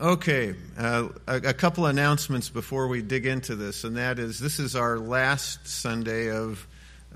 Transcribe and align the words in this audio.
Okay, 0.00 0.54
uh, 0.78 1.08
a, 1.26 1.36
a, 1.38 1.52
couple 1.52 1.86
announcements 1.86 2.48
before 2.48 2.86
we 2.86 3.02
dig 3.02 3.26
into 3.26 3.56
this, 3.56 3.82
and 3.82 3.96
that 3.96 4.20
is 4.20 4.38
this 4.38 4.60
is 4.60 4.76
our 4.76 4.96
last 4.96 5.66
Sunday 5.66 6.30
of 6.30 6.64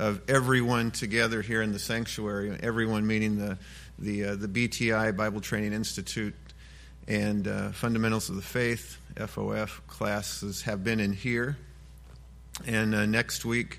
of 0.01 0.21
everyone 0.29 0.91
together 0.91 1.43
here 1.43 1.63
in 1.63 1.71
the 1.71 1.79
sanctuary. 1.79 2.59
Everyone 2.61 3.07
meaning 3.07 3.39
the 3.39 3.57
the 4.01 4.25
uh, 4.25 4.35
the 4.35 4.49
BTI 4.49 5.17
Bible 5.17 5.41
Training 5.41 5.73
Institute 5.73 6.35
and 7.07 7.47
uh, 7.47 7.71
Fundamentals 7.71 8.29
of 8.31 8.35
the 8.35 8.43
Faith 8.43 8.99
FOF 9.15 9.81
classes 9.87 10.63
have 10.63 10.83
been 10.83 10.99
in 10.99 11.13
here, 11.13 11.57
and 12.67 12.97
uh, 12.97 13.07
next 13.07 13.45
week 13.45 13.79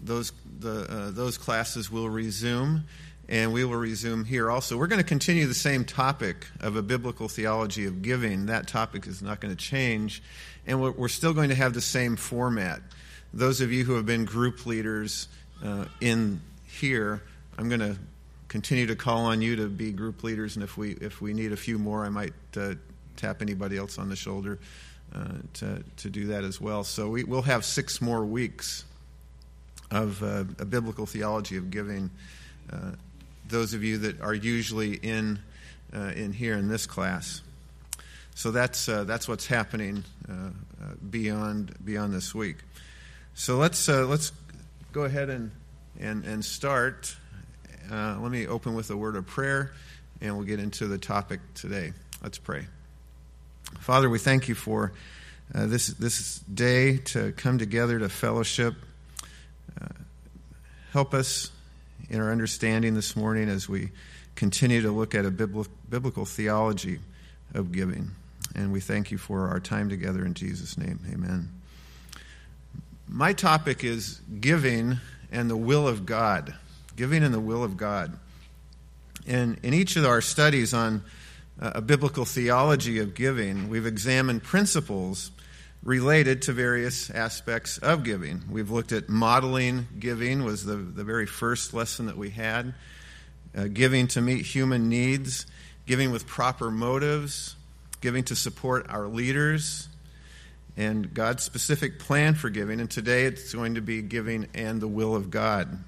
those 0.00 0.30
the 0.60 0.86
uh, 0.88 1.10
those 1.10 1.38
classes 1.38 1.90
will 1.90 2.08
resume 2.08 2.84
and 3.28 3.52
we 3.52 3.64
will 3.64 3.76
resume 3.76 4.24
here 4.24 4.50
also. 4.50 4.76
We're 4.76 4.86
going 4.86 5.02
to 5.02 5.06
continue 5.06 5.46
the 5.46 5.54
same 5.54 5.84
topic 5.84 6.46
of 6.60 6.76
a 6.76 6.82
biblical 6.82 7.28
theology 7.28 7.84
of 7.84 8.00
giving. 8.00 8.46
That 8.46 8.66
topic 8.66 9.06
is 9.06 9.20
not 9.20 9.40
going 9.40 9.54
to 9.54 9.62
change, 9.62 10.22
and 10.66 10.80
we're 10.80 11.08
still 11.08 11.34
going 11.34 11.50
to 11.50 11.54
have 11.54 11.74
the 11.74 11.80
same 11.80 12.16
format. 12.16 12.80
Those 13.34 13.60
of 13.60 13.70
you 13.70 13.84
who 13.84 13.94
have 13.94 14.06
been 14.06 14.24
group 14.24 14.64
leaders 14.64 15.28
uh, 15.62 15.84
in 16.00 16.40
here, 16.66 17.22
I'm 17.58 17.68
going 17.68 17.80
to 17.80 17.96
continue 18.48 18.86
to 18.86 18.96
call 18.96 19.26
on 19.26 19.42
you 19.42 19.56
to 19.56 19.68
be 19.68 19.92
group 19.92 20.24
leaders, 20.24 20.56
and 20.56 20.62
if 20.62 20.78
we 20.78 20.92
if 20.92 21.20
we 21.20 21.34
need 21.34 21.52
a 21.52 21.56
few 21.56 21.78
more, 21.78 22.04
I 22.04 22.08
might 22.08 22.32
uh, 22.56 22.74
tap 23.16 23.42
anybody 23.42 23.76
else 23.76 23.98
on 23.98 24.08
the 24.08 24.16
shoulder 24.16 24.58
uh, 25.14 25.24
to 25.54 25.82
to 25.98 26.10
do 26.10 26.28
that 26.28 26.44
as 26.44 26.60
well. 26.60 26.84
So 26.84 27.10
we, 27.10 27.24
will 27.24 27.42
have 27.42 27.64
six 27.64 28.00
more 28.00 28.24
weeks 28.24 28.84
of 29.90 30.22
uh, 30.22 30.44
a 30.58 30.64
biblical 30.64 31.04
theology 31.04 31.56
of 31.56 31.70
giving 31.70 32.10
uh, 32.72 32.92
those 33.48 33.74
of 33.74 33.82
you 33.82 33.98
that 33.98 34.20
are 34.20 34.34
usually 34.34 34.94
in, 34.94 35.38
uh, 35.94 36.12
in 36.14 36.32
here 36.32 36.54
in 36.54 36.68
this 36.68 36.86
class. 36.86 37.42
So 38.34 38.50
that's, 38.50 38.88
uh, 38.88 39.04
that's 39.04 39.26
what's 39.26 39.46
happening 39.46 40.04
uh, 40.28 40.32
uh 40.32 40.50
beyond, 41.10 41.74
beyond 41.84 42.12
this 42.12 42.34
week. 42.34 42.58
So 43.34 43.56
let's, 43.56 43.88
uh, 43.88 44.06
let's 44.06 44.32
go 44.92 45.04
ahead 45.04 45.30
and, 45.30 45.50
and, 45.98 46.24
and 46.24 46.44
start. 46.44 47.16
Uh, 47.90 48.18
let 48.20 48.30
me 48.30 48.46
open 48.46 48.74
with 48.74 48.90
a 48.90 48.96
word 48.96 49.16
of 49.16 49.26
prayer, 49.26 49.72
and 50.20 50.36
we'll 50.36 50.46
get 50.46 50.60
into 50.60 50.86
the 50.86 50.98
topic 50.98 51.40
today. 51.54 51.92
Let's 52.22 52.38
pray. 52.38 52.66
Father, 53.80 54.08
we 54.08 54.18
thank 54.18 54.48
you 54.48 54.54
for 54.54 54.92
this, 55.52 55.88
this 55.88 56.38
day 56.40 56.98
to 56.98 57.32
come 57.32 57.58
together 57.58 57.98
to 57.98 58.08
fellowship. 58.08 58.74
help 60.92 61.14
us 61.14 61.50
in 62.10 62.20
our 62.20 62.32
understanding 62.32 62.94
this 62.94 63.16
morning 63.16 63.48
as 63.48 63.68
we 63.68 63.90
continue 64.34 64.82
to 64.82 64.90
look 64.90 65.14
at 65.14 65.24
a 65.24 65.30
biblical 65.30 66.24
theology 66.24 67.00
of 67.54 67.72
giving. 67.72 68.10
And 68.54 68.72
we 68.72 68.80
thank 68.80 69.10
you 69.10 69.18
for 69.18 69.48
our 69.48 69.60
time 69.60 69.88
together 69.88 70.24
in 70.24 70.34
Jesus' 70.34 70.78
name. 70.78 71.00
Amen. 71.12 71.50
My 73.06 73.32
topic 73.32 73.84
is 73.84 74.20
giving 74.40 74.98
and 75.30 75.50
the 75.50 75.56
will 75.56 75.86
of 75.88 76.06
God. 76.06 76.54
Giving 76.96 77.22
and 77.22 77.32
the 77.32 77.40
will 77.40 77.64
of 77.64 77.76
God. 77.76 78.18
And 79.26 79.58
in 79.62 79.74
each 79.74 79.96
of 79.96 80.04
our 80.04 80.20
studies 80.20 80.72
on 80.72 81.02
uh, 81.60 81.72
a 81.76 81.80
biblical 81.80 82.24
theology 82.24 82.98
of 82.98 83.14
giving, 83.14 83.68
we've 83.68 83.86
examined 83.86 84.42
principles 84.42 85.30
related 85.88 86.42
to 86.42 86.52
various 86.52 87.08
aspects 87.08 87.78
of 87.78 88.04
giving. 88.04 88.44
We've 88.50 88.70
looked 88.70 88.92
at 88.92 89.08
modeling 89.08 89.88
giving 89.98 90.44
was 90.44 90.62
the, 90.62 90.76
the 90.76 91.02
very 91.02 91.24
first 91.24 91.72
lesson 91.72 92.06
that 92.06 92.18
we 92.18 92.28
had. 92.28 92.74
Uh, 93.56 93.68
giving 93.68 94.06
to 94.08 94.20
meet 94.20 94.44
human 94.44 94.90
needs, 94.90 95.46
giving 95.86 96.12
with 96.12 96.26
proper 96.26 96.70
motives, 96.70 97.56
giving 98.02 98.22
to 98.24 98.36
support 98.36 98.84
our 98.90 99.08
leaders, 99.08 99.88
and 100.76 101.14
God's 101.14 101.42
specific 101.42 101.98
plan 101.98 102.34
for 102.34 102.50
giving. 102.50 102.80
And 102.80 102.90
today 102.90 103.24
it's 103.24 103.54
going 103.54 103.76
to 103.76 103.80
be 103.80 104.02
giving 104.02 104.46
and 104.54 104.82
the 104.82 104.88
will 104.88 105.16
of 105.16 105.30
God. 105.30 105.82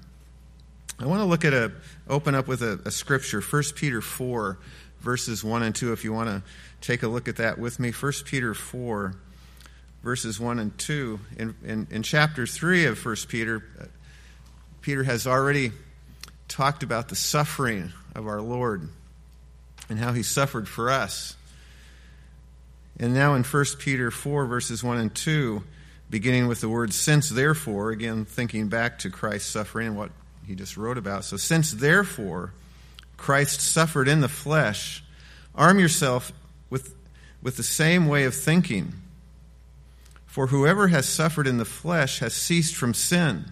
I 0.99 1.05
want 1.05 1.21
to 1.21 1.25
look 1.25 1.45
at 1.45 1.53
a 1.53 1.73
open 2.07 2.33
up 2.33 2.47
with 2.47 2.63
a, 2.63 2.81
a 2.85 2.91
scripture, 2.91 3.39
1 3.39 3.63
Peter 3.75 4.01
4, 4.01 4.57
verses 4.99 5.43
1 5.43 5.61
and 5.61 5.75
2, 5.75 5.93
if 5.93 6.03
you 6.03 6.11
want 6.11 6.29
to 6.29 6.41
take 6.81 7.03
a 7.03 7.07
look 7.07 7.27
at 7.27 7.35
that 7.35 7.59
with 7.59 7.79
me. 7.79 7.91
1 7.91 8.13
Peter 8.25 8.55
4 8.55 9.15
verses 10.03 10.39
1 10.39 10.59
and 10.59 10.77
2. 10.77 11.19
In, 11.37 11.55
in, 11.63 11.87
in 11.91 12.03
chapter 12.03 12.45
3 12.45 12.85
of 12.85 13.03
1 13.05 13.15
Peter, 13.27 13.63
uh, 13.79 13.85
Peter 14.81 15.03
has 15.03 15.27
already 15.27 15.71
talked 16.47 16.83
about 16.83 17.09
the 17.09 17.15
suffering 17.15 17.91
of 18.15 18.27
our 18.27 18.41
Lord 18.41 18.89
and 19.89 19.99
how 19.99 20.13
he 20.13 20.23
suffered 20.23 20.67
for 20.67 20.89
us. 20.89 21.35
And 22.99 23.13
now 23.13 23.35
in 23.35 23.43
1 23.43 23.65
Peter 23.79 24.11
4, 24.11 24.45
verses 24.45 24.83
1 24.83 24.97
and 24.97 25.13
2, 25.13 25.63
beginning 26.09 26.47
with 26.47 26.61
the 26.61 26.69
word 26.69 26.93
since 26.93 27.29
therefore, 27.29 27.91
again 27.91 28.25
thinking 28.25 28.67
back 28.67 28.99
to 28.99 29.09
Christ's 29.09 29.49
suffering 29.49 29.87
and 29.87 29.97
what 29.97 30.11
he 30.45 30.55
just 30.55 30.77
wrote 30.77 30.97
about. 30.97 31.23
So, 31.23 31.37
since 31.37 31.71
therefore 31.71 32.53
Christ 33.17 33.61
suffered 33.61 34.07
in 34.07 34.19
the 34.19 34.27
flesh, 34.27 35.03
arm 35.55 35.79
yourself 35.79 36.31
with, 36.69 36.93
with 37.41 37.55
the 37.55 37.63
same 37.63 38.07
way 38.07 38.25
of 38.25 38.35
thinking. 38.35 38.93
For 40.31 40.47
whoever 40.47 40.87
has 40.87 41.09
suffered 41.09 41.45
in 41.45 41.57
the 41.57 41.65
flesh 41.65 42.19
has 42.19 42.33
ceased 42.33 42.73
from 42.73 42.93
sin, 42.93 43.51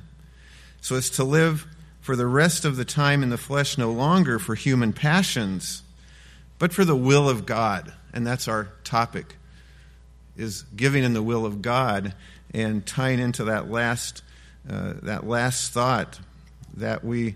so 0.79 0.95
as 0.95 1.09
to 1.09 1.25
live 1.25 1.67
for 1.99 2.15
the 2.15 2.25
rest 2.25 2.63
of 2.63 2.77
the 2.77 2.85
time 2.85 3.21
in 3.21 3.29
the 3.29 3.37
flesh 3.37 3.77
no 3.77 3.91
longer 3.91 4.39
for 4.39 4.55
human 4.55 4.93
passions, 4.93 5.83
but 6.57 6.71
for 6.71 6.85
the 6.85 6.95
will 6.95 7.27
of 7.27 7.45
God. 7.45 7.91
And 8.13 8.25
that's 8.25 8.47
our 8.47 8.69
topic 8.85 9.35
is 10.37 10.61
giving 10.73 11.03
in 11.03 11.11
the 11.11 11.21
will 11.21 11.45
of 11.45 11.61
God 11.61 12.13
and 12.53 12.85
tying 12.85 13.19
into 13.19 13.43
that 13.43 13.69
last 13.69 14.23
uh, 14.69 14.93
that 15.03 15.27
last 15.27 15.73
thought 15.73 16.17
that 16.77 17.03
we 17.03 17.35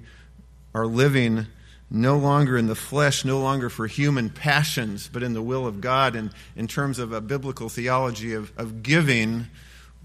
are 0.74 0.88
living 0.88 1.48
no 1.96 2.18
longer 2.18 2.58
in 2.58 2.66
the 2.66 2.76
flesh, 2.76 3.24
no 3.24 3.40
longer 3.40 3.70
for 3.70 3.86
human 3.86 4.28
passions, 4.28 5.08
but 5.14 5.22
in 5.22 5.34
the 5.34 5.44
will 5.44 5.68
of 5.68 5.80
God. 5.80 6.16
And 6.16 6.31
in 6.56 6.68
terms 6.68 6.98
of 6.98 7.14
a 7.14 7.22
biblical 7.22 7.70
theology 7.70 8.34
of, 8.34 8.52
of 8.58 8.81
giving, 8.81 9.46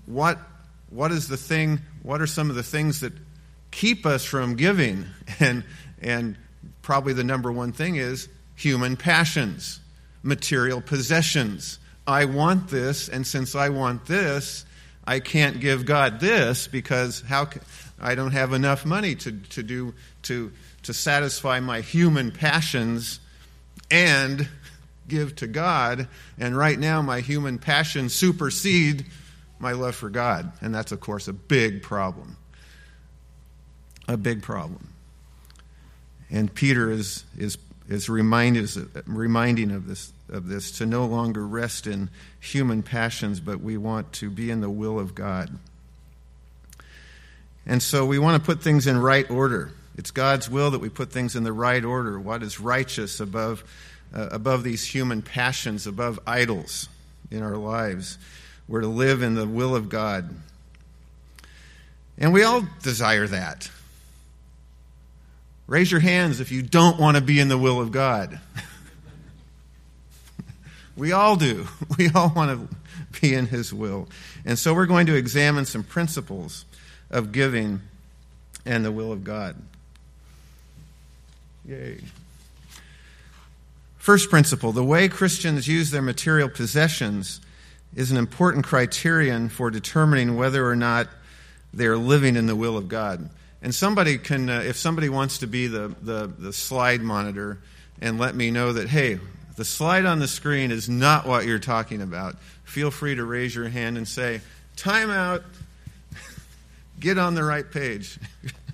what, 0.05 0.39
what 0.91 1.11
is 1.11 1.29
the 1.29 1.39
thing, 1.39 1.81
what 2.03 2.21
are 2.21 2.27
some 2.27 2.51
of 2.51 2.57
the 2.57 2.63
things 2.63 3.01
that 3.01 3.15
keep 3.71 4.05
us 4.05 4.23
from 4.25 4.55
giving? 4.55 5.07
And, 5.41 5.65
and 6.03 6.37
probably 6.83 7.13
the 7.15 7.25
number 7.25 7.51
one 7.51 7.73
thing 7.73 7.97
is 7.97 8.29
human 8.55 8.97
passions, 8.97 9.81
material 10.23 10.81
possessions. 10.83 11.79
I 12.07 12.27
want 12.27 12.69
this, 12.69 13.09
and 13.09 13.27
since 13.27 13.55
I 13.55 13.71
want 13.71 14.07
this, 14.07 14.67
I 15.07 15.21
can't 15.21 15.61
give 15.61 15.87
God 15.87 16.21
this 16.21 16.67
because 16.69 17.23
how 17.23 17.49
I 18.01 18.15
don't 18.15 18.33
have 18.33 18.53
enough 18.53 18.85
money 18.85 19.15
to, 19.17 19.33
to 19.33 19.63
do 19.63 19.95
to 20.25 20.53
to 20.89 20.95
satisfy 20.95 21.61
my 21.61 21.83
human 21.83 22.33
passions 22.33 23.21
and 23.91 24.49
give 25.07 25.37
to 25.37 25.47
God. 25.47 26.09
And 26.39 26.57
right 26.57 26.79
now, 26.79 27.03
my 27.03 27.21
human 27.21 27.59
passions 27.59 28.15
supersede 28.15 29.05
my 29.59 29.73
love 29.73 29.95
for 29.95 30.09
God. 30.09 30.51
And 30.63 30.75
that's, 30.75 30.91
of 30.91 31.01
course, 31.01 31.29
a 31.29 31.35
big 31.35 31.83
problem. 31.83 32.39
A 34.09 34.17
big 34.17 34.43
problem. 34.43 34.89
And 36.31 36.55
Peter 36.55 36.91
is, 36.91 37.27
is, 37.37 37.59
is 37.87 38.09
reminding 38.09 39.71
of 39.71 39.87
this, 39.87 40.11
of 40.31 40.49
this 40.49 40.71
to 40.79 40.87
no 40.87 41.05
longer 41.05 41.47
rest 41.47 41.87
in 41.87 42.09
human 42.41 42.83
passions, 42.83 43.41
but 43.41 43.61
we 43.61 43.77
want 43.77 44.11
to 44.15 44.31
be 44.31 44.51
in 44.51 44.63
the 44.63 44.71
will 44.71 44.99
of 44.99 45.15
God. 45.15 45.51
And 47.67 47.83
so 47.83 48.07
we 48.07 48.19
want 48.19 48.43
to 48.43 48.47
put 48.47 48.63
things 48.63 48.87
in 48.87 48.97
right 48.97 49.31
order. 49.31 49.75
It's 49.99 50.13
God's 50.13 50.49
will 50.49 50.71
that 50.71 50.79
we 50.79 50.89
put 50.89 51.11
things 51.11 51.35
in 51.35 51.43
the 51.43 51.53
right 51.53 51.85
order. 51.85 52.21
What 52.21 52.45
is 52.45 52.61
righteous 52.61 53.19
above, 53.19 53.65
uh, 54.15 54.29
above 54.31 54.63
these 54.63 54.87
human 54.87 55.23
passions, 55.23 55.89
above 55.89 56.21
idols 56.25 56.89
in 57.33 57.43
our 57.43 57.57
lives? 57.57 58.17
We're 58.69 58.83
to 58.83 58.87
live 58.87 59.23
in 59.23 59.35
the 59.35 59.47
will 59.47 59.75
of 59.75 59.89
God. 59.89 60.33
And 62.17 62.33
we 62.33 62.45
all 62.45 62.63
desire 62.81 63.27
that. 63.27 63.69
Raise 65.67 65.91
your 65.91 66.01
hands 66.01 66.39
if 66.39 66.53
you 66.53 66.63
don't 66.63 67.01
want 67.01 67.17
to 67.17 67.23
be 67.23 67.41
in 67.41 67.49
the 67.49 67.59
will 67.59 67.81
of 67.81 67.91
God. 67.91 68.39
we 70.97 71.11
all 71.11 71.35
do. 71.35 71.67
We 71.99 72.09
all 72.11 72.33
want 72.37 72.71
to 72.71 73.21
be 73.21 73.35
in 73.35 73.47
His 73.47 73.75
will. 73.75 74.09
And 74.45 74.57
so 74.57 74.73
we're 74.73 74.87
going 74.87 75.07
to 75.07 75.17
examine 75.17 75.65
some 75.65 75.83
principles 75.83 76.67
of 77.11 77.33
giving 77.33 77.83
and 78.65 78.85
the 78.85 78.93
will 78.93 79.11
of 79.11 79.25
God. 79.25 79.57
Yay. 81.69 81.99
First 83.99 84.31
principle 84.31 84.73
the 84.73 84.83
way 84.83 85.07
Christians 85.09 85.69
use 85.69 85.91
their 85.91 86.01
material 86.01 86.49
possessions 86.49 87.43
is 87.95 88.11
an 88.11 88.17
important 88.17 88.65
criterion 88.65 89.51
for 89.51 89.71
determining 89.71 90.37
whether 90.37 90.67
or 90.67 90.75
not 90.75 91.09
they 91.75 91.85
are 91.85 91.99
living 91.99 92.37
in 92.37 92.47
the 92.47 92.57
will 92.57 92.79
of 92.79 92.89
God. 92.89 93.29
And 93.61 93.75
somebody 93.75 94.17
can, 94.17 94.49
uh, 94.49 94.61
if 94.61 94.77
somebody 94.79 95.11
wants 95.11 95.39
to 95.39 95.47
be 95.47 95.67
the, 95.67 95.95
the, 96.01 96.33
the 96.39 96.53
slide 96.55 97.03
monitor 97.03 97.59
and 98.01 98.19
let 98.19 98.35
me 98.35 98.51
know 98.51 98.73
that, 98.73 98.89
hey, 98.89 99.19
the 99.57 99.65
slide 99.65 100.07
on 100.07 100.21
the 100.21 100.29
screen 100.29 100.71
is 100.71 100.89
not 100.89 101.27
what 101.27 101.45
you're 101.45 101.59
talking 101.59 102.01
about, 102.01 102.37
feel 102.65 102.91
free 102.91 103.15
to 103.15 103.25
raise 103.25 103.55
your 103.55 103.69
hand 103.69 103.99
and 103.99 104.09
say, 104.09 104.41
Time 104.77 105.11
out, 105.11 105.43
get 107.01 107.19
on 107.19 107.35
the 107.35 107.45
right 107.45 107.71
page. 107.71 108.19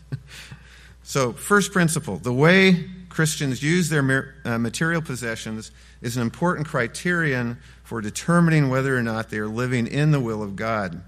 so, 1.04 1.34
first 1.34 1.72
principle 1.72 2.16
the 2.16 2.32
way 2.32 2.88
Christians 3.10 3.62
use 3.62 3.90
their 3.90 4.34
uh, 4.44 4.58
material 4.58 5.02
possessions 5.02 5.70
is 6.00 6.16
an 6.16 6.22
important 6.22 6.66
criterion 6.66 7.58
for 7.84 8.00
determining 8.00 8.70
whether 8.70 8.96
or 8.96 9.02
not 9.02 9.28
they 9.28 9.38
are 9.38 9.46
living 9.46 9.86
in 9.86 10.10
the 10.10 10.18
will 10.18 10.42
of 10.42 10.56
God. 10.56 11.02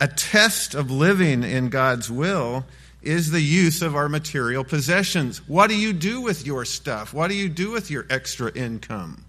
A 0.00 0.08
test 0.08 0.74
of 0.74 0.90
living 0.90 1.44
in 1.44 1.70
God's 1.70 2.10
will 2.10 2.66
is 3.02 3.30
the 3.30 3.40
use 3.40 3.82
of 3.82 3.94
our 3.94 4.08
material 4.08 4.64
possessions. 4.64 5.46
What 5.48 5.68
do 5.68 5.76
you 5.76 5.92
do 5.92 6.20
with 6.20 6.44
your 6.44 6.64
stuff? 6.64 7.14
What 7.14 7.28
do 7.28 7.36
you 7.36 7.48
do 7.48 7.70
with 7.70 7.90
your 7.90 8.04
extra 8.10 8.50
income? 8.52 9.24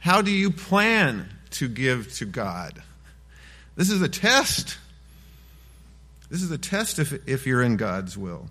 How 0.00 0.22
do 0.22 0.30
you 0.30 0.50
plan 0.50 1.28
to 1.52 1.68
give 1.68 2.12
to 2.14 2.24
God? 2.24 2.82
This 3.76 3.90
is 3.90 4.00
a 4.00 4.08
test. 4.08 4.78
This 6.34 6.42
is 6.42 6.50
a 6.50 6.58
test 6.58 6.98
if, 6.98 7.28
if 7.28 7.46
you're 7.46 7.62
in 7.62 7.76
God's 7.76 8.18
will. 8.18 8.48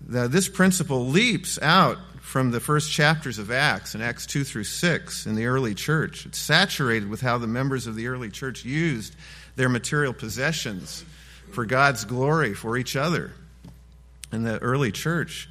The, 0.00 0.28
this 0.28 0.48
principle 0.48 1.08
leaps 1.08 1.58
out 1.60 1.98
from 2.20 2.52
the 2.52 2.60
first 2.60 2.92
chapters 2.92 3.40
of 3.40 3.50
Acts, 3.50 3.96
in 3.96 4.00
Acts 4.00 4.26
2 4.26 4.44
through 4.44 4.62
6, 4.62 5.26
in 5.26 5.34
the 5.34 5.46
early 5.46 5.74
church. 5.74 6.24
It's 6.24 6.38
saturated 6.38 7.10
with 7.10 7.20
how 7.20 7.38
the 7.38 7.48
members 7.48 7.88
of 7.88 7.96
the 7.96 8.06
early 8.06 8.28
church 8.28 8.64
used 8.64 9.16
their 9.56 9.68
material 9.68 10.12
possessions 10.12 11.04
for 11.50 11.66
God's 11.66 12.04
glory, 12.04 12.54
for 12.54 12.76
each 12.76 12.94
other. 12.94 13.32
In 14.30 14.44
the 14.44 14.60
early 14.60 14.92
church, 14.92 15.48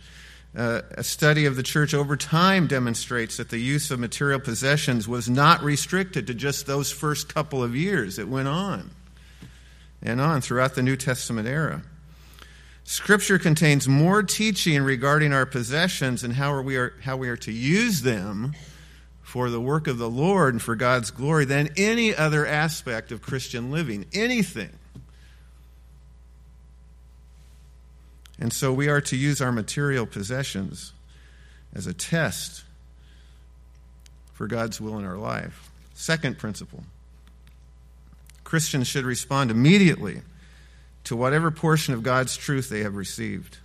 uh, 0.55 0.79
a 0.91 1.03
study 1.03 1.45
of 1.45 1.57
the 1.57 1.63
church 1.63 1.93
over 1.93 2.15
time 2.15 2.67
demonstrates 2.67 3.35
that 3.35 3.49
the 3.49 3.59
use 3.59 3.91
of 3.91 3.99
material 3.99 4.39
possessions 4.39 5.09
was 5.09 5.29
not 5.29 5.61
restricted 5.61 6.27
to 6.27 6.33
just 6.33 6.67
those 6.67 6.89
first 6.89 7.33
couple 7.33 7.61
of 7.61 7.75
years. 7.75 8.17
It 8.17 8.29
went 8.29 8.47
on 8.47 8.91
and 10.05 10.21
on 10.21 10.39
throughout 10.39 10.75
the 10.75 10.83
New 10.83 10.95
Testament 10.95 11.47
era. 11.47 11.81
Scripture 12.83 13.39
contains 13.39 13.87
more 13.87 14.21
teaching 14.21 14.83
regarding 14.83 15.33
our 15.33 15.47
possessions 15.47 16.23
and 16.23 16.33
how 16.33 16.61
we 16.61 16.77
are, 16.77 16.93
how 17.01 17.17
we 17.17 17.27
are 17.27 17.37
to 17.37 17.51
use 17.51 18.03
them 18.03 18.53
for 19.23 19.49
the 19.49 19.59
work 19.59 19.87
of 19.87 19.97
the 19.97 20.09
Lord 20.09 20.53
and 20.53 20.61
for 20.61 20.75
God's 20.75 21.09
glory 21.09 21.45
than 21.45 21.69
any 21.75 22.15
other 22.15 22.45
aspect 22.45 23.11
of 23.11 23.23
Christian 23.23 23.71
living. 23.71 24.05
Anything. 24.13 24.69
And 28.37 28.53
so 28.53 28.71
we 28.71 28.87
are 28.87 29.01
to 29.01 29.17
use 29.17 29.41
our 29.41 29.51
material 29.51 30.05
possessions 30.05 30.93
as 31.73 31.87
a 31.87 31.93
test 31.93 32.63
for 34.33 34.45
God's 34.45 34.79
will 34.79 34.99
in 34.99 35.05
our 35.05 35.17
life. 35.17 35.71
Second 35.95 36.37
principle 36.37 36.83
Christians 38.45 38.87
should 38.87 39.03
respond 39.03 39.51
immediately 39.51 40.21
to 41.03 41.15
whatever 41.17 41.51
portion 41.51 41.93
of 41.93 42.03
God's 42.03 42.37
truth 42.37 42.69
they 42.69 42.83
have 42.83 42.95
received. 42.95 43.57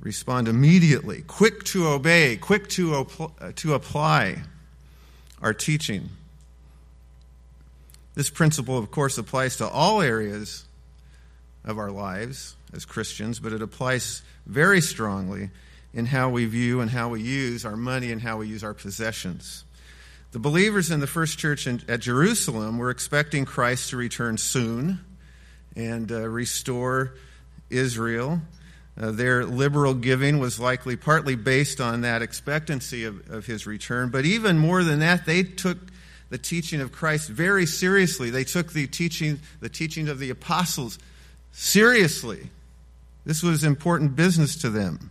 Respond 0.00 0.48
immediately, 0.48 1.22
quick 1.22 1.62
to 1.64 1.86
obey, 1.88 2.36
quick 2.36 2.68
to, 2.70 2.94
uh, 2.94 3.52
to 3.56 3.74
apply 3.74 4.42
our 5.40 5.54
teaching. 5.54 6.08
This 8.14 8.30
principle, 8.30 8.78
of 8.78 8.90
course, 8.90 9.18
applies 9.18 9.56
to 9.58 9.68
all 9.68 10.00
areas 10.00 10.64
of 11.64 11.78
our 11.78 11.90
lives 11.90 12.56
as 12.72 12.84
Christians, 12.84 13.38
but 13.40 13.52
it 13.52 13.60
applies 13.60 14.22
very 14.46 14.80
strongly 14.80 15.50
in 15.92 16.06
how 16.06 16.30
we 16.30 16.46
view 16.46 16.80
and 16.80 16.90
how 16.90 17.10
we 17.10 17.20
use 17.20 17.66
our 17.66 17.76
money 17.76 18.10
and 18.10 18.22
how 18.22 18.38
we 18.38 18.48
use 18.48 18.64
our 18.64 18.74
possessions. 18.74 19.64
The 20.36 20.40
believers 20.40 20.90
in 20.90 21.00
the 21.00 21.06
first 21.06 21.38
church 21.38 21.66
in, 21.66 21.80
at 21.88 22.00
Jerusalem 22.00 22.76
were 22.76 22.90
expecting 22.90 23.46
Christ 23.46 23.88
to 23.88 23.96
return 23.96 24.36
soon 24.36 25.00
and 25.74 26.12
uh, 26.12 26.28
restore 26.28 27.14
Israel. 27.70 28.42
Uh, 29.00 29.12
their 29.12 29.46
liberal 29.46 29.94
giving 29.94 30.38
was 30.38 30.60
likely 30.60 30.94
partly 30.94 31.36
based 31.36 31.80
on 31.80 32.02
that 32.02 32.20
expectancy 32.20 33.04
of, 33.04 33.30
of 33.30 33.46
his 33.46 33.66
return, 33.66 34.10
but 34.10 34.26
even 34.26 34.58
more 34.58 34.84
than 34.84 34.98
that, 34.98 35.24
they 35.24 35.42
took 35.42 35.78
the 36.28 36.36
teaching 36.36 36.82
of 36.82 36.92
Christ 36.92 37.30
very 37.30 37.64
seriously. 37.64 38.28
They 38.28 38.44
took 38.44 38.74
the 38.74 38.86
teaching, 38.86 39.40
the 39.60 39.70
teaching 39.70 40.06
of 40.10 40.18
the 40.18 40.28
apostles 40.28 40.98
seriously. 41.52 42.50
This 43.24 43.42
was 43.42 43.64
important 43.64 44.16
business 44.16 44.54
to 44.56 44.68
them. 44.68 45.08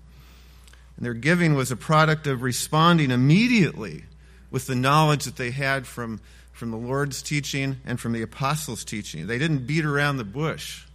And 0.97 1.03
their 1.03 1.15
giving 1.15 1.55
was 1.55 1.71
a 1.71 1.75
product 1.75 2.27
of 2.27 2.43
responding 2.43 3.09
immediately 3.09 4.03
with 4.51 4.67
the 4.67 4.75
knowledge 4.75 5.25
that 5.25 5.35
they 5.35 5.51
had 5.51 5.87
from, 5.87 6.19
from 6.51 6.71
the 6.71 6.77
Lord's 6.77 7.21
teaching 7.21 7.77
and 7.85 7.99
from 7.99 8.13
the 8.13 8.21
apostles' 8.21 8.83
teaching. 8.83 9.27
They 9.27 9.37
didn't 9.37 9.65
beat 9.67 9.85
around 9.85 10.17
the 10.17 10.23
bush 10.23 10.85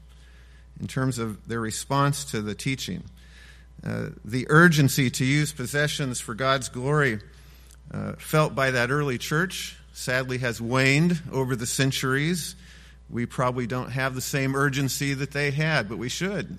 in 0.80 0.86
terms 0.86 1.18
of 1.18 1.46
their 1.48 1.60
response 1.60 2.24
to 2.26 2.40
the 2.40 2.54
teaching. 2.54 3.04
Uh, 3.84 4.10
the 4.24 4.46
urgency 4.50 5.10
to 5.10 5.24
use 5.24 5.52
possessions 5.52 6.20
for 6.20 6.34
God's 6.34 6.68
glory 6.68 7.20
uh, 7.92 8.12
felt 8.18 8.54
by 8.54 8.70
that 8.70 8.90
early 8.90 9.18
church 9.18 9.76
sadly 9.92 10.38
has 10.38 10.60
waned 10.60 11.20
over 11.32 11.56
the 11.56 11.66
centuries 11.66 12.54
we 13.10 13.26
probably 13.26 13.66
don't 13.66 13.90
have 13.90 14.14
the 14.14 14.20
same 14.20 14.54
urgency 14.54 15.14
that 15.14 15.32
they 15.32 15.50
had, 15.50 15.88
but 15.88 15.98
we 15.98 16.08
should. 16.08 16.58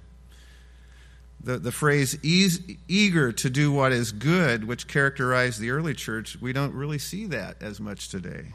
The, 1.44 1.58
the 1.58 1.72
phrase 1.72 2.18
eager 2.24 3.32
to 3.32 3.50
do 3.50 3.72
what 3.72 3.92
is 3.92 4.12
good, 4.12 4.68
which 4.68 4.88
characterized 4.88 5.60
the 5.60 5.72
early 5.72 5.96
church, 5.96 6.38
we 6.40 6.54
don't 6.54 6.74
really 6.76 7.00
see 7.00 7.26
that 7.28 7.62
as 7.62 7.80
much 7.80 8.10
today. 8.10 8.54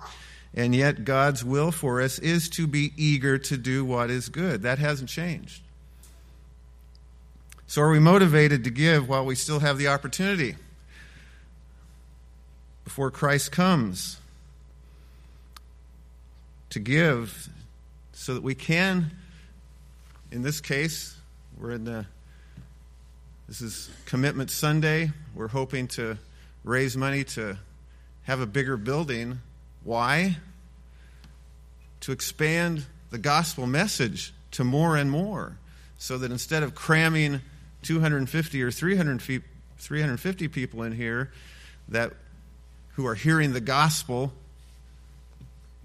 And 0.54 0.74
yet, 0.74 1.04
God's 1.04 1.44
will 1.44 1.72
for 1.72 2.00
us 2.00 2.18
is 2.18 2.48
to 2.50 2.66
be 2.66 2.92
eager 2.96 3.38
to 3.38 3.56
do 3.56 3.84
what 3.84 4.10
is 4.10 4.28
good. 4.28 4.62
That 4.62 4.78
hasn't 4.78 5.10
changed. 5.10 5.62
So, 7.66 7.82
are 7.82 7.90
we 7.90 7.98
motivated 7.98 8.64
to 8.64 8.70
give 8.70 9.08
while 9.08 9.24
we 9.24 9.34
still 9.34 9.58
have 9.58 9.76
the 9.76 9.88
opportunity? 9.88 10.54
Before 12.84 13.10
Christ 13.10 13.50
comes, 13.50 14.18
to 16.70 16.78
give 16.78 17.48
so 18.12 18.34
that 18.34 18.42
we 18.42 18.54
can, 18.54 19.10
in 20.30 20.42
this 20.42 20.60
case, 20.60 21.16
we're 21.58 21.72
in 21.72 21.84
the, 21.84 22.06
this 23.48 23.62
is 23.62 23.88
Commitment 24.06 24.50
Sunday. 24.50 25.12
We're 25.36 25.46
hoping 25.46 25.86
to 25.88 26.18
raise 26.64 26.96
money 26.96 27.22
to 27.24 27.56
have 28.24 28.40
a 28.40 28.46
bigger 28.46 28.76
building. 28.76 29.38
Why? 29.84 30.38
To 32.00 32.12
expand 32.12 32.84
the 33.10 33.18
gospel 33.18 33.68
message 33.68 34.34
to 34.52 34.64
more 34.64 34.96
and 34.96 35.08
more, 35.10 35.58
so 35.96 36.18
that 36.18 36.32
instead 36.32 36.64
of 36.64 36.74
cramming 36.74 37.40
250 37.82 38.62
or 38.62 38.72
300 38.72 39.22
350 39.78 40.48
people 40.48 40.82
in 40.82 40.90
here 40.90 41.30
that 41.88 42.14
who 42.94 43.06
are 43.06 43.14
hearing 43.14 43.52
the 43.52 43.60
gospel 43.60 44.32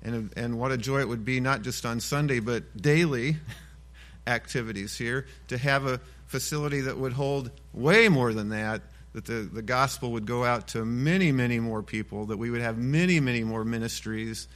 and, 0.02 0.32
and 0.36 0.58
what 0.58 0.72
a 0.72 0.78
joy 0.78 1.02
it 1.02 1.08
would 1.08 1.26
be, 1.26 1.40
not 1.40 1.62
just 1.62 1.86
on 1.86 2.00
Sunday, 2.00 2.40
but 2.40 2.76
daily 2.76 3.36
activities 4.26 4.98
here, 4.98 5.28
to 5.50 5.60
have 5.60 5.86
a 5.86 6.02
facility 6.32 6.80
that 6.80 6.98
would 6.98 7.12
hold 7.12 7.52
way 7.74 8.08
more 8.08 8.34
than 8.34 8.50
that, 8.50 8.82
that 9.12 9.26
the, 9.26 9.50
the 9.54 9.62
gospel 9.62 10.14
would 10.14 10.26
go 10.26 10.46
out 10.46 10.70
to 10.70 10.86
many, 10.86 11.34
many 11.34 11.60
more 11.60 11.84
people, 11.84 12.28
that 12.28 12.38
we 12.38 12.50
would 12.50 12.62
have 12.62 12.78
many, 12.78 13.20
many 13.20 13.44
more 13.44 13.66
ministries 13.66 14.48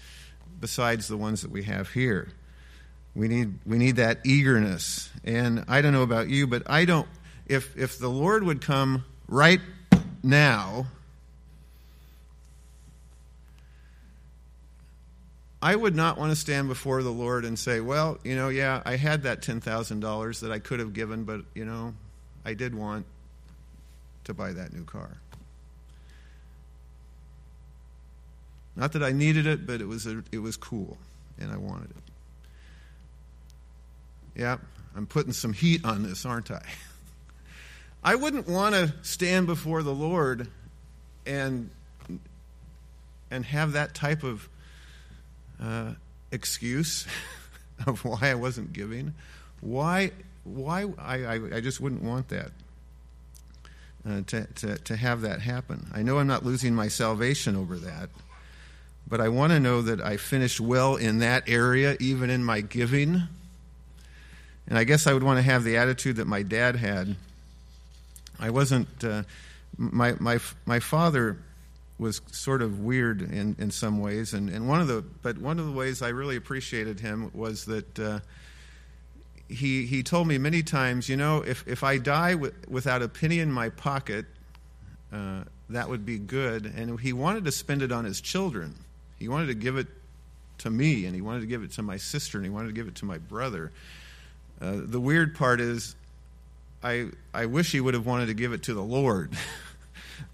besides 0.61 1.09
the 1.09 1.17
ones 1.17 1.41
that 1.41 1.51
we 1.51 1.63
have 1.63 1.91
here. 1.91 2.29
We 3.13 3.27
need, 3.27 3.59
we 3.65 3.77
need 3.77 3.97
that 3.97 4.25
eagerness. 4.25 5.09
And 5.25 5.65
I 5.67 5.81
don't 5.81 5.91
know 5.91 6.03
about 6.03 6.29
you, 6.29 6.47
but 6.47 6.63
I 6.65 6.85
don't, 6.85 7.07
if, 7.45 7.75
if 7.77 7.99
the 7.99 8.09
Lord 8.09 8.43
would 8.43 8.61
come 8.61 9.03
right 9.27 9.59
now 10.23 10.87
I 15.65 15.75
would 15.75 15.95
not 15.95 16.19
want 16.19 16.31
to 16.31 16.35
stand 16.35 16.67
before 16.67 17.01
the 17.01 17.09
Lord 17.09 17.43
and 17.43 17.57
say, 17.57 17.79
well, 17.79 18.19
you 18.23 18.35
know, 18.35 18.49
yeah, 18.49 18.83
I 18.85 18.97
had 18.97 19.23
that 19.23 19.41
$10,000 19.41 20.39
that 20.41 20.51
I 20.51 20.59
could 20.59 20.79
have 20.79 20.93
given, 20.93 21.23
but, 21.23 21.41
you 21.55 21.65
know, 21.65 21.95
I 22.45 22.53
did 22.53 22.75
want 22.75 23.07
to 24.25 24.35
buy 24.35 24.53
that 24.53 24.73
new 24.73 24.83
car. 24.83 25.09
Not 28.75 28.91
that 28.91 29.01
I 29.01 29.11
needed 29.11 29.47
it, 29.47 29.65
but 29.65 29.81
it 29.81 29.87
was, 29.87 30.05
a, 30.05 30.23
it 30.31 30.37
was 30.37 30.55
cool, 30.55 30.99
and 31.39 31.51
I 31.51 31.57
wanted 31.57 31.89
it. 31.89 32.03
Yeah, 34.35 34.57
I'm 34.95 35.07
putting 35.07 35.33
some 35.33 35.51
heat 35.51 35.83
on 35.83 36.03
this, 36.03 36.27
aren't 36.27 36.51
I? 36.51 36.61
I 38.03 38.13
wouldn't 38.13 38.47
want 38.47 38.75
to 38.75 38.93
stand 39.01 39.47
before 39.47 39.81
the 39.81 39.95
Lord 39.95 40.47
and, 41.25 41.71
and 43.31 43.43
have 43.45 43.71
that 43.71 43.95
type 43.95 44.21
of 44.21 44.47
uh, 45.61 45.93
excuse 46.31 47.05
of 47.87 48.03
why 48.05 48.19
I 48.31 48.35
wasn't 48.35 48.73
giving. 48.73 49.13
Why? 49.61 50.11
Why? 50.43 50.85
I, 50.97 51.23
I, 51.23 51.33
I 51.57 51.61
just 51.61 51.79
wouldn't 51.81 52.03
want 52.03 52.29
that. 52.29 52.51
uh, 54.07 54.21
to, 54.27 54.45
to, 54.55 54.77
to 54.77 54.95
have 54.95 55.21
that 55.21 55.41
happen. 55.41 55.87
I 55.93 56.03
know 56.03 56.19
I'm 56.19 56.27
not 56.27 56.45
losing 56.45 56.75
my 56.75 56.87
salvation 56.87 57.55
over 57.55 57.77
that, 57.77 58.09
but 59.07 59.19
I 59.19 59.29
want 59.29 59.51
to 59.51 59.59
know 59.59 59.81
that 59.81 60.01
I 60.01 60.17
finished 60.17 60.59
well 60.59 60.95
in 60.95 61.19
that 61.19 61.43
area, 61.47 61.97
even 61.99 62.29
in 62.29 62.43
my 62.43 62.61
giving. 62.61 63.23
And 64.67 64.77
I 64.77 64.83
guess 64.83 65.07
I 65.07 65.13
would 65.13 65.23
want 65.23 65.37
to 65.37 65.43
have 65.43 65.63
the 65.63 65.77
attitude 65.77 66.17
that 66.17 66.27
my 66.27 66.41
dad 66.43 66.75
had. 66.75 67.15
I 68.39 68.49
wasn't, 68.49 68.87
uh, 69.03 69.23
my, 69.77 70.13
my, 70.19 70.39
my 70.65 70.79
father 70.79 71.37
was 71.97 72.21
sort 72.31 72.61
of 72.61 72.79
weird 72.79 73.21
in, 73.21 73.55
in 73.57 73.71
some 73.71 73.99
ways, 73.99 74.33
and, 74.33 74.49
and 74.49 74.67
one 74.67 74.81
of 74.81 74.87
the, 74.87 75.03
but 75.21 75.37
one 75.37 75.59
of 75.59 75.65
the 75.65 75.71
ways 75.71 76.01
I 76.01 76.09
really 76.09 76.35
appreciated 76.35 76.99
him 76.99 77.31
was 77.33 77.65
that 77.65 77.99
uh, 77.99 78.19
he, 79.47 79.85
he 79.85 80.03
told 80.03 80.27
me 80.27 80.37
many 80.37 80.61
times, 80.61 81.07
you 81.07 81.15
know, 81.15 81.41
if, 81.41 81.65
if 81.67 81.83
I 81.83 81.97
die 81.97 82.31
w- 82.31 82.53
without 82.67 83.01
a 83.01 83.07
penny 83.07 83.39
in 83.39 83.51
my 83.51 83.69
pocket, 83.69 84.25
uh, 85.13 85.43
that 85.69 85.89
would 85.89 86.05
be 86.05 86.17
good. 86.17 86.65
And 86.65 86.99
he 86.99 87.13
wanted 87.13 87.45
to 87.45 87.51
spend 87.51 87.81
it 87.81 87.91
on 87.91 88.05
his 88.05 88.19
children. 88.19 88.75
He 89.17 89.27
wanted 89.27 89.47
to 89.47 89.53
give 89.53 89.77
it 89.77 89.87
to 90.59 90.69
me, 90.69 91.05
and 91.05 91.15
he 91.15 91.21
wanted 91.21 91.41
to 91.41 91.47
give 91.47 91.63
it 91.63 91.71
to 91.73 91.81
my 91.81 91.97
sister, 91.97 92.37
and 92.37 92.45
he 92.45 92.49
wanted 92.49 92.67
to 92.67 92.73
give 92.73 92.87
it 92.87 92.95
to 92.95 93.05
my 93.05 93.17
brother. 93.17 93.71
Uh, 94.59 94.77
the 94.83 94.99
weird 94.99 95.35
part 95.35 95.61
is, 95.61 95.95
I, 96.83 97.09
I 97.33 97.45
wish 97.45 97.71
he 97.71 97.79
would 97.79 97.93
have 97.93 98.05
wanted 98.05 98.27
to 98.27 98.33
give 98.33 98.51
it 98.53 98.63
to 98.63 98.73
the 98.73 98.83
Lord. 98.83 99.35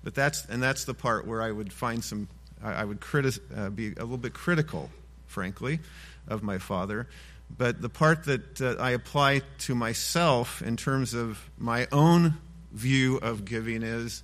but 0.03 0.15
that's, 0.15 0.45
and 0.45 0.61
that's 0.61 0.85
the 0.85 0.93
part 0.93 1.27
where 1.27 1.41
I 1.41 1.51
would 1.51 1.71
find 1.71 2.03
some, 2.03 2.27
I, 2.63 2.73
I 2.73 2.85
would 2.85 2.99
criti- 2.99 3.39
uh, 3.55 3.69
be 3.69 3.87
a 3.93 4.01
little 4.01 4.17
bit 4.17 4.33
critical, 4.33 4.89
frankly, 5.27 5.79
of 6.27 6.43
my 6.43 6.57
father. 6.57 7.07
But 7.57 7.81
the 7.81 7.89
part 7.89 8.25
that 8.25 8.61
uh, 8.61 8.75
I 8.79 8.91
apply 8.91 9.41
to 9.59 9.75
myself 9.75 10.61
in 10.61 10.77
terms 10.77 11.13
of 11.13 11.49
my 11.57 11.87
own 11.91 12.35
view 12.71 13.17
of 13.17 13.45
giving 13.45 13.83
is 13.83 14.23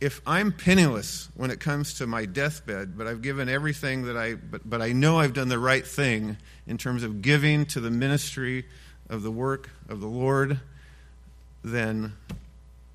if 0.00 0.20
I'm 0.26 0.52
penniless 0.52 1.28
when 1.34 1.50
it 1.50 1.58
comes 1.58 1.94
to 1.94 2.06
my 2.06 2.24
deathbed, 2.24 2.96
but 2.96 3.06
I've 3.06 3.20
given 3.20 3.48
everything 3.48 4.04
that 4.04 4.16
I, 4.16 4.34
but, 4.34 4.68
but 4.68 4.80
I 4.80 4.92
know 4.92 5.18
I've 5.18 5.32
done 5.32 5.48
the 5.48 5.58
right 5.58 5.84
thing 5.84 6.36
in 6.66 6.78
terms 6.78 7.02
of 7.02 7.20
giving 7.20 7.66
to 7.66 7.80
the 7.80 7.90
ministry 7.90 8.64
of 9.08 9.22
the 9.22 9.30
work 9.30 9.70
of 9.88 10.00
the 10.00 10.06
Lord, 10.06 10.60
then 11.64 12.12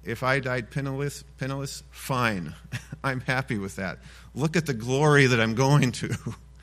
if 0.04 0.24
I 0.24 0.40
died 0.40 0.70
penniless, 0.72 1.24
penniless, 1.38 1.84
fine. 1.92 2.54
I'm 3.04 3.22
happy 3.22 3.58
with 3.58 3.78
that. 3.78 4.00
Look 4.36 4.56
at 4.56 4.66
the 4.66 4.74
glory 4.74 5.28
that 5.28 5.40
I'm 5.40 5.56
going 5.56 5.92
to, 5.94 6.16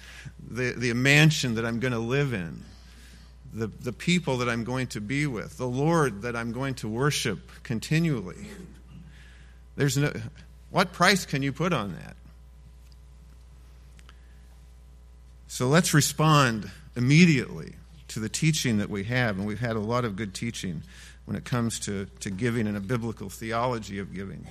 the, 0.50 0.72
the 0.72 0.92
mansion 0.94 1.54
that 1.54 1.64
I'm 1.64 1.80
going 1.80 1.92
to 1.92 1.98
live 1.98 2.32
in, 2.32 2.62
the, 3.52 3.66
the 3.66 3.92
people 3.92 4.38
that 4.38 4.48
I'm 4.48 4.64
going 4.64 4.86
to 4.88 5.00
be 5.00 5.26
with, 5.26 5.56
the 5.56 5.66
Lord 5.66 6.22
that 6.22 6.36
I'm 6.36 6.52
going 6.52 6.74
to 6.76 6.88
worship 6.88 7.50
continually. 7.62 8.46
There's 9.76 9.96
no, 9.96 10.12
what 10.70 10.92
price 10.92 11.26
can 11.26 11.42
you 11.42 11.52
put 11.52 11.72
on 11.72 11.94
that? 11.94 12.16
So 15.48 15.66
let's 15.66 15.92
respond 15.94 16.70
immediately 16.94 17.74
to 18.08 18.20
the 18.20 18.28
teaching 18.28 18.78
that 18.78 18.90
we 18.90 19.04
have, 19.04 19.38
and 19.38 19.46
we've 19.46 19.60
had 19.60 19.76
a 19.76 19.80
lot 19.80 20.04
of 20.04 20.16
good 20.16 20.34
teaching 20.34 20.82
when 21.24 21.36
it 21.36 21.44
comes 21.44 21.78
to, 21.80 22.06
to 22.20 22.30
giving 22.30 22.66
and 22.66 22.76
a 22.76 22.80
biblical 22.80 23.28
theology 23.28 23.98
of 23.98 24.14
giving. 24.14 24.46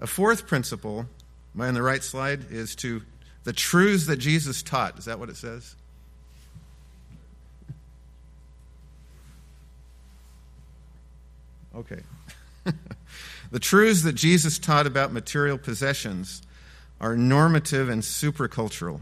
A 0.00 0.06
fourth 0.06 0.46
principle, 0.46 1.06
am 1.54 1.60
I 1.60 1.68
on 1.68 1.74
the 1.74 1.82
right 1.82 2.02
slide, 2.02 2.50
is 2.50 2.74
to 2.76 3.02
the 3.44 3.52
truths 3.52 4.06
that 4.06 4.16
Jesus 4.16 4.62
taught. 4.62 4.98
Is 4.98 5.04
that 5.06 5.18
what 5.18 5.28
it 5.28 5.36
says? 5.36 5.74
Okay. 11.74 12.02
The 13.50 13.58
truths 13.58 14.02
that 14.02 14.14
Jesus 14.14 14.58
taught 14.58 14.86
about 14.86 15.12
material 15.12 15.58
possessions 15.58 16.42
are 17.00 17.16
normative 17.16 17.88
and 17.88 18.02
supracultural. 18.02 19.00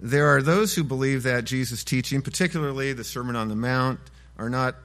There 0.00 0.28
are 0.28 0.42
those 0.42 0.74
who 0.74 0.84
believe 0.84 1.24
that 1.24 1.44
Jesus' 1.44 1.82
teaching, 1.82 2.22
particularly 2.22 2.92
the 2.92 3.02
Sermon 3.02 3.34
on 3.34 3.48
the 3.48 3.56
Mount, 3.56 3.98
are 4.38 4.48
not 4.48 4.76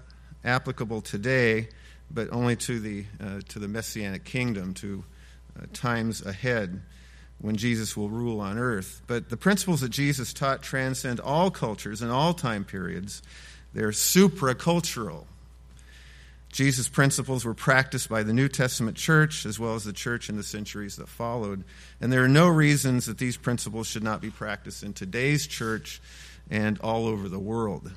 applicable 0.43 1.01
today, 1.01 1.69
but 2.09 2.31
only 2.31 2.55
to 2.55 2.79
the, 2.79 3.05
uh, 3.23 3.41
to 3.49 3.59
the 3.59 3.67
Messianic 3.67 4.23
kingdom, 4.23 4.73
to 4.75 5.03
uh, 5.57 5.65
times 5.71 6.25
ahead 6.25 6.81
when 7.39 7.55
Jesus 7.57 7.95
will 7.95 8.09
rule 8.09 8.39
on 8.39 8.57
earth. 8.57 9.01
But 9.05 9.29
the 9.29 9.37
principles 9.37 9.81
that 9.81 9.89
Jesus 9.89 10.33
taught 10.33 10.63
transcend 10.63 11.19
all 11.19 11.51
cultures 11.51 12.01
and 12.01 12.11
all 12.11 12.33
time 12.33 12.63
periods. 12.63 13.21
They're 13.73 13.89
supracultural. 13.89 15.25
Jesus' 16.53 16.87
principles 16.87 17.43
were 17.43 17.55
practiced 17.55 18.09
by 18.09 18.21
the 18.21 18.31
New 18.31 18.47
Testament 18.47 18.95
church 18.95 19.43
as 19.43 19.59
well 19.59 19.73
as 19.73 19.85
the 19.85 19.91
church 19.91 20.29
in 20.29 20.37
the 20.37 20.43
centuries 20.43 20.97
that 20.97 21.09
followed. 21.09 21.63
And 21.99 22.13
there 22.13 22.23
are 22.23 22.29
no 22.29 22.47
reasons 22.47 23.07
that 23.07 23.17
these 23.17 23.37
principles 23.37 23.87
should 23.87 24.03
not 24.03 24.21
be 24.21 24.29
practiced 24.29 24.83
in 24.83 24.93
today's 24.93 25.47
church 25.47 25.99
and 26.51 26.79
all 26.81 27.07
over 27.07 27.27
the 27.27 27.39
world. 27.39 27.91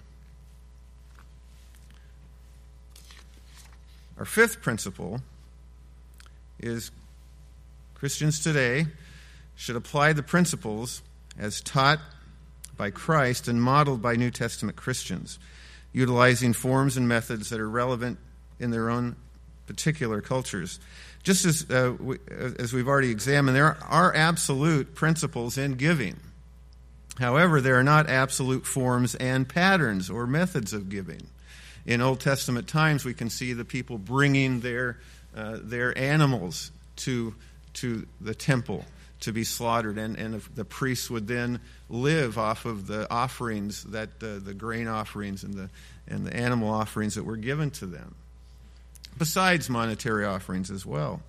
Our 4.18 4.24
fifth 4.24 4.62
principle 4.62 5.20
is 6.58 6.90
Christians 7.94 8.42
today 8.42 8.86
should 9.54 9.76
apply 9.76 10.14
the 10.14 10.22
principles 10.22 11.02
as 11.38 11.60
taught 11.60 12.00
by 12.78 12.88
Christ 12.88 13.48
and 13.48 13.62
modeled 13.62 14.00
by 14.00 14.16
New 14.16 14.30
Testament 14.30 14.78
Christians, 14.78 15.38
utilizing 15.92 16.54
forms 16.54 16.96
and 16.96 17.06
methods 17.06 17.50
that 17.50 17.60
are 17.60 17.68
relevant 17.68 18.18
in 18.58 18.70
their 18.70 18.90
own 18.90 19.16
particular 19.66 20.20
cultures. 20.20 20.78
Just 21.22 21.44
as, 21.44 21.70
uh, 21.70 21.92
we, 21.98 22.18
as 22.58 22.72
we've 22.72 22.88
already 22.88 23.10
examined, 23.10 23.56
there 23.56 23.76
are 23.82 24.14
absolute 24.14 24.94
principles 24.94 25.58
in 25.58 25.74
giving. 25.74 26.16
However, 27.18 27.60
there 27.60 27.78
are 27.78 27.84
not 27.84 28.08
absolute 28.08 28.66
forms 28.66 29.14
and 29.14 29.48
patterns 29.48 30.10
or 30.10 30.26
methods 30.26 30.72
of 30.72 30.88
giving. 30.88 31.26
In 31.84 32.00
Old 32.00 32.20
Testament 32.20 32.68
times, 32.68 33.04
we 33.04 33.14
can 33.14 33.30
see 33.30 33.52
the 33.52 33.64
people 33.64 33.98
bringing 33.98 34.60
their, 34.60 34.98
uh, 35.34 35.58
their 35.62 35.96
animals 35.96 36.70
to, 36.96 37.34
to 37.74 38.06
the 38.20 38.34
temple 38.34 38.84
to 39.20 39.32
be 39.32 39.44
slaughtered, 39.44 39.96
and, 39.96 40.16
and 40.16 40.42
the 40.54 40.64
priests 40.64 41.08
would 41.10 41.26
then 41.26 41.58
live 41.88 42.38
off 42.38 42.66
of 42.66 42.86
the 42.86 43.10
offerings 43.10 43.82
that 43.84 44.10
uh, 44.22 44.38
the 44.38 44.52
grain 44.52 44.88
offerings 44.88 45.42
and 45.42 45.54
the, 45.54 45.70
and 46.06 46.26
the 46.26 46.36
animal 46.36 46.70
offerings 46.70 47.14
that 47.14 47.24
were 47.24 47.36
given 47.36 47.70
to 47.70 47.86
them 47.86 48.14
besides 49.18 49.68
monetary 49.68 50.24
offerings 50.24 50.70
as 50.70 50.84
well. 50.84 51.22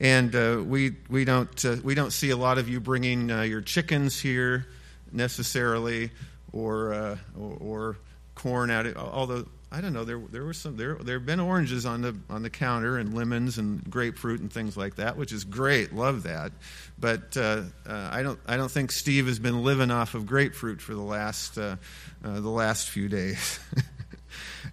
And 0.00 0.34
uh, 0.34 0.62
we, 0.64 0.96
we, 1.10 1.24
don't, 1.24 1.64
uh, 1.64 1.76
we 1.84 1.94
don't 1.94 2.12
see 2.12 2.30
a 2.30 2.36
lot 2.36 2.58
of 2.58 2.68
you 2.68 2.80
bringing 2.80 3.30
uh, 3.30 3.42
your 3.42 3.60
chickens 3.60 4.18
here 4.18 4.66
necessarily 5.12 6.10
or, 6.52 6.92
uh, 6.92 7.16
or, 7.38 7.56
or, 7.60 7.96
corn 8.34 8.70
out. 8.70 8.86
Although, 8.96 9.46
I 9.70 9.82
don't 9.82 9.92
know, 9.92 10.04
there, 10.04 10.18
there, 10.30 10.42
were 10.42 10.54
some, 10.54 10.78
there, 10.78 10.94
there 10.94 11.18
have 11.18 11.26
been 11.26 11.38
oranges 11.38 11.84
on 11.84 12.00
the, 12.00 12.16
on 12.30 12.42
the 12.42 12.48
counter 12.48 12.96
and 12.96 13.12
lemons 13.14 13.58
and 13.58 13.88
grapefruit 13.88 14.40
and 14.40 14.50
things 14.50 14.74
like 14.74 14.96
that, 14.96 15.18
which 15.18 15.32
is 15.32 15.44
great. 15.44 15.94
Love 15.94 16.22
that. 16.22 16.50
But 16.98 17.36
uh, 17.36 17.64
uh, 17.86 18.08
I, 18.10 18.22
don't, 18.22 18.40
I 18.46 18.56
don't 18.56 18.70
think 18.70 18.90
Steve 18.90 19.26
has 19.26 19.38
been 19.38 19.62
living 19.62 19.90
off 19.90 20.14
of 20.14 20.26
grapefruit 20.26 20.80
for 20.80 20.94
the 20.94 21.02
last, 21.02 21.56
the 21.56 21.78
last 22.22 22.88
few 22.88 23.10
days. 23.10 23.60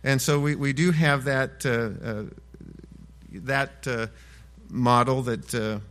And 0.03 0.21
so 0.21 0.39
we, 0.39 0.55
we 0.55 0.73
do 0.73 0.91
have 0.91 1.25
that, 1.25 1.65
uh, 1.65 2.07
uh, 2.07 2.23
that 3.43 3.87
uh, 3.87 4.07
model 4.69 5.23
that, 5.23 5.81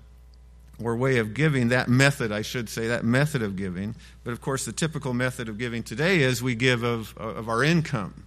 or 0.83 0.97
way 0.97 1.19
of 1.19 1.35
giving, 1.35 1.69
that 1.69 1.89
method, 1.89 2.33
I 2.33 2.43
should 2.43 2.69
say, 2.69 2.89
that 2.89 3.05
method 3.05 3.43
of 3.43 3.57
giving. 3.57 3.97
But 4.25 4.33
of 4.33 4.41
course, 4.41 4.65
the 4.65 4.73
typical 4.73 5.13
method 5.13 5.49
of 5.49 5.59
giving 5.59 5.83
today 5.83 6.21
is 6.21 6.43
we 6.43 6.55
give 6.55 6.85
of, 6.85 7.17
of 7.19 7.49
our 7.49 7.65
income, 7.65 8.25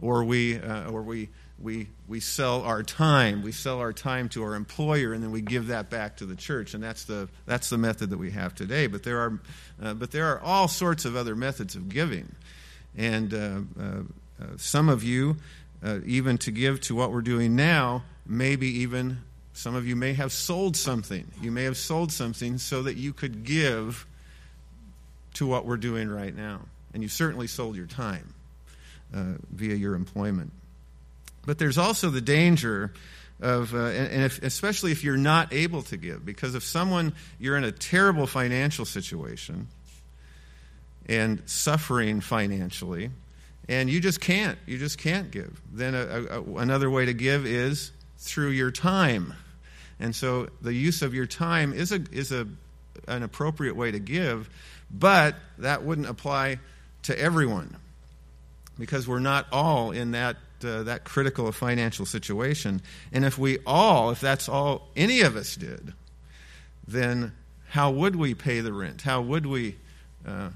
or 0.00 0.24
we, 0.24 0.58
uh, 0.58 0.90
or 0.90 1.02
we, 1.02 1.28
we, 1.60 1.88
we 2.08 2.20
sell 2.20 2.62
our 2.62 2.82
time. 2.82 3.42
We 3.42 3.52
sell 3.52 3.80
our 3.80 3.92
time 3.92 4.30
to 4.30 4.42
our 4.42 4.54
employer, 4.54 5.12
and 5.12 5.22
then 5.22 5.30
we 5.30 5.42
give 5.42 5.66
that 5.66 5.90
back 5.90 6.16
to 6.16 6.26
the 6.26 6.36
church. 6.36 6.72
And 6.72 6.82
that's 6.82 7.04
the, 7.04 7.28
that's 7.44 7.68
the 7.68 7.78
method 7.78 8.10
that 8.10 8.18
we 8.18 8.30
have 8.30 8.54
today. 8.54 8.86
But 8.86 9.02
there 9.02 9.20
are, 9.20 9.40
uh, 9.82 9.94
but 9.94 10.10
there 10.10 10.26
are 10.32 10.40
all 10.40 10.68
sorts 10.68 11.04
of 11.04 11.16
other 11.16 11.36
methods 11.36 11.76
of 11.76 11.90
giving. 11.90 12.34
And 12.96 13.34
uh, 13.34 13.60
some 14.56 14.88
of 14.88 15.02
you, 15.02 15.36
uh, 15.82 15.98
even 16.04 16.38
to 16.38 16.50
give 16.50 16.80
to 16.82 16.94
what 16.94 17.12
we're 17.12 17.22
doing 17.22 17.56
now, 17.56 18.04
maybe 18.26 18.80
even 18.80 19.18
some 19.52 19.74
of 19.74 19.86
you 19.86 19.96
may 19.96 20.14
have 20.14 20.32
sold 20.32 20.76
something. 20.76 21.26
You 21.40 21.50
may 21.50 21.64
have 21.64 21.76
sold 21.76 22.12
something 22.12 22.58
so 22.58 22.82
that 22.82 22.96
you 22.96 23.12
could 23.12 23.44
give 23.44 24.06
to 25.34 25.46
what 25.46 25.66
we're 25.66 25.76
doing 25.76 26.08
right 26.08 26.34
now. 26.34 26.60
And 26.94 27.02
you 27.02 27.08
certainly 27.08 27.46
sold 27.46 27.76
your 27.76 27.86
time 27.86 28.34
uh, 29.14 29.34
via 29.50 29.74
your 29.74 29.94
employment. 29.94 30.52
But 31.46 31.58
there's 31.58 31.78
also 31.78 32.10
the 32.10 32.20
danger 32.20 32.92
of, 33.40 33.74
uh, 33.74 33.78
and 33.78 34.22
if, 34.22 34.42
especially 34.42 34.92
if 34.92 35.02
you're 35.02 35.16
not 35.16 35.52
able 35.52 35.82
to 35.82 35.96
give, 35.96 36.24
because 36.24 36.54
if 36.54 36.62
someone, 36.62 37.14
you're 37.38 37.56
in 37.56 37.64
a 37.64 37.72
terrible 37.72 38.26
financial 38.26 38.84
situation 38.84 39.68
and 41.06 41.42
suffering 41.46 42.20
financially, 42.20 43.10
and 43.70 43.88
you 43.88 44.00
just 44.00 44.20
can't. 44.20 44.58
You 44.66 44.78
just 44.78 44.98
can't 44.98 45.30
give. 45.30 45.60
Then 45.72 45.94
a, 45.94 46.26
a, 46.28 46.42
another 46.56 46.90
way 46.90 47.06
to 47.06 47.14
give 47.14 47.46
is 47.46 47.92
through 48.18 48.50
your 48.50 48.72
time. 48.72 49.32
And 50.00 50.14
so 50.14 50.48
the 50.60 50.74
use 50.74 51.02
of 51.02 51.14
your 51.14 51.26
time 51.26 51.72
is 51.72 51.92
a 51.92 52.02
is 52.10 52.32
a 52.32 52.48
an 53.06 53.22
appropriate 53.22 53.76
way 53.76 53.92
to 53.92 54.00
give, 54.00 54.50
but 54.90 55.36
that 55.58 55.84
wouldn't 55.84 56.08
apply 56.08 56.58
to 57.04 57.18
everyone 57.18 57.76
because 58.76 59.06
we're 59.06 59.20
not 59.20 59.46
all 59.52 59.92
in 59.92 60.10
that 60.10 60.36
uh, 60.64 60.82
that 60.82 61.04
critical 61.04 61.52
financial 61.52 62.04
situation. 62.04 62.82
And 63.12 63.24
if 63.24 63.38
we 63.38 63.58
all, 63.64 64.10
if 64.10 64.20
that's 64.20 64.48
all 64.48 64.88
any 64.96 65.20
of 65.20 65.36
us 65.36 65.54
did, 65.54 65.94
then 66.88 67.32
how 67.68 67.92
would 67.92 68.16
we 68.16 68.34
pay 68.34 68.62
the 68.62 68.72
rent? 68.72 69.02
How 69.02 69.20
would 69.20 69.46
we 69.46 69.76
uh, 70.26 70.48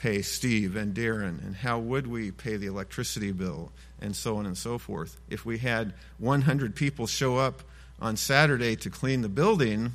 pay 0.00 0.22
Steve 0.22 0.76
and 0.76 0.94
Darren? 0.94 1.44
And 1.44 1.54
how 1.54 1.78
would 1.78 2.06
we 2.06 2.30
pay 2.30 2.56
the 2.56 2.66
electricity 2.66 3.32
bill? 3.32 3.70
And 4.00 4.16
so 4.16 4.38
on 4.38 4.46
and 4.46 4.56
so 4.56 4.78
forth. 4.78 5.20
If 5.28 5.44
we 5.44 5.58
had 5.58 5.92
100 6.18 6.74
people 6.74 7.06
show 7.06 7.36
up 7.36 7.62
on 8.00 8.16
Saturday 8.16 8.76
to 8.76 8.90
clean 8.90 9.20
the 9.20 9.28
building, 9.28 9.94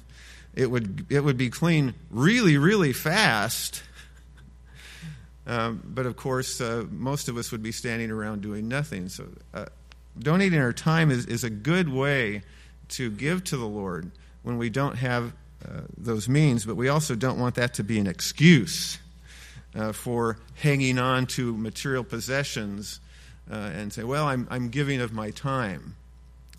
it 0.53 0.69
would, 0.69 1.07
it 1.09 1.21
would 1.21 1.37
be 1.37 1.49
clean 1.49 1.95
really, 2.09 2.57
really 2.57 2.93
fast. 2.93 3.83
Um, 5.47 5.83
but 5.85 6.07
of 6.07 6.15
course, 6.15 6.59
uh, 6.59 6.85
most 6.89 7.29
of 7.29 7.37
us 7.37 7.51
would 7.51 7.61
be 7.61 7.71
standing 7.71 8.09
around 8.09 8.41
doing 8.41 8.67
nothing. 8.67 9.09
So, 9.09 9.27
uh, 9.53 9.67
donating 10.17 10.59
our 10.59 10.73
time 10.73 11.11
is, 11.11 11.27
is 11.27 11.43
a 11.43 11.51
good 11.51 11.87
way 11.87 12.41
to 12.89 13.11
give 13.11 13.43
to 13.43 13.57
the 13.57 13.67
Lord 13.67 14.09
when 14.41 14.57
we 14.57 14.71
don't 14.71 14.95
have 14.95 15.33
uh, 15.63 15.81
those 15.99 16.27
means, 16.27 16.65
but 16.65 16.73
we 16.73 16.89
also 16.89 17.13
don't 17.13 17.37
want 17.37 17.53
that 17.53 17.75
to 17.75 17.83
be 17.83 17.99
an 17.99 18.07
excuse 18.07 18.97
uh, 19.75 19.91
for 19.91 20.37
hanging 20.55 20.97
on 20.97 21.25
to 21.25 21.55
material 21.55 22.03
possessions 22.03 22.99
uh, 23.51 23.55
and 23.55 23.91
say, 23.91 24.03
well, 24.03 24.25
I'm, 24.25 24.47
I'm 24.49 24.69
giving 24.69 25.01
of 25.01 25.13
my 25.13 25.31
time 25.31 25.95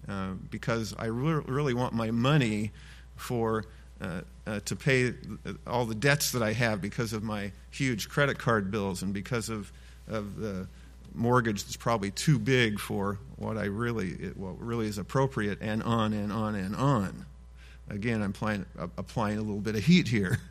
uh, 0.09 0.33
because 0.51 0.95
I 0.99 1.07
re- 1.07 1.43
really 1.47 1.75
want 1.75 1.95
my 1.95 2.11
money 2.11 2.73
for 3.17 3.65
uh, 4.01 4.21
uh, 4.47 4.61
to 4.61 4.77
pay 4.77 5.15
all 5.67 5.87
the 5.87 5.95
debts 5.95 6.33
that 6.33 6.43
I 6.43 6.53
have 6.53 6.81
because 6.81 7.13
of 7.13 7.23
my 7.23 7.53
huge 7.71 8.09
credit 8.09 8.39
card 8.39 8.71
bills 8.71 9.03
and 9.03 9.13
because 9.13 9.49
of, 9.49 9.73
of 10.07 10.37
the 10.37 10.69
mortgage 11.15 11.65
that's 11.65 11.77
probably 11.77 12.11
too 12.11 12.39
big 12.39 12.79
for 12.79 13.19
what 13.37 13.57
I 13.57 13.65
really 13.65 14.11
what 14.35 14.61
really 14.61 14.87
is 14.87 14.99
appropriate, 14.99 15.59
and 15.63 15.83
on 15.83 16.13
and 16.13 16.31
on 16.31 16.55
and 16.55 16.77
on. 16.77 17.25
Again, 17.89 18.23
I'm 18.23 18.31
applying, 18.31 18.67
applying 18.77 19.39
a 19.39 19.41
little 19.41 19.61
bit 19.61 19.77
of 19.77 19.85
heat 19.85 20.09
here. 20.09 20.41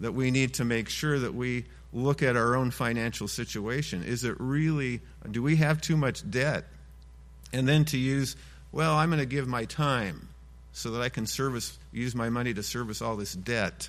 that 0.00 0.12
we 0.12 0.30
need 0.30 0.54
to 0.54 0.64
make 0.64 0.88
sure 0.88 1.18
that 1.18 1.34
we 1.34 1.64
look 1.96 2.22
at 2.22 2.36
our 2.36 2.54
own 2.54 2.70
financial 2.70 3.26
situation. 3.26 4.04
Is 4.04 4.22
it 4.22 4.36
really, 4.38 5.00
do 5.30 5.42
we 5.42 5.56
have 5.56 5.80
too 5.80 5.96
much 5.96 6.28
debt? 6.30 6.64
And 7.54 7.66
then 7.66 7.86
to 7.86 7.98
use, 7.98 8.36
well, 8.70 8.94
I'm 8.94 9.08
going 9.08 9.18
to 9.18 9.26
give 9.26 9.48
my 9.48 9.64
time 9.64 10.28
so 10.72 10.90
that 10.90 11.00
I 11.00 11.08
can 11.08 11.26
service, 11.26 11.78
use 11.92 12.14
my 12.14 12.28
money 12.28 12.52
to 12.52 12.62
service 12.62 13.00
all 13.00 13.16
this 13.16 13.32
debt. 13.32 13.88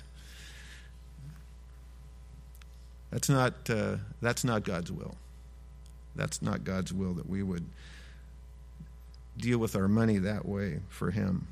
That's 3.10 3.28
not, 3.28 3.68
uh, 3.68 3.96
that's 4.22 4.42
not 4.42 4.64
God's 4.64 4.90
will. 4.90 5.14
That's 6.16 6.40
not 6.40 6.64
God's 6.64 6.94
will 6.94 7.12
that 7.14 7.28
we 7.28 7.42
would 7.42 7.66
deal 9.36 9.58
with 9.58 9.76
our 9.76 9.86
money 9.86 10.16
that 10.18 10.46
way 10.46 10.80
for 10.88 11.10
Him. 11.10 11.46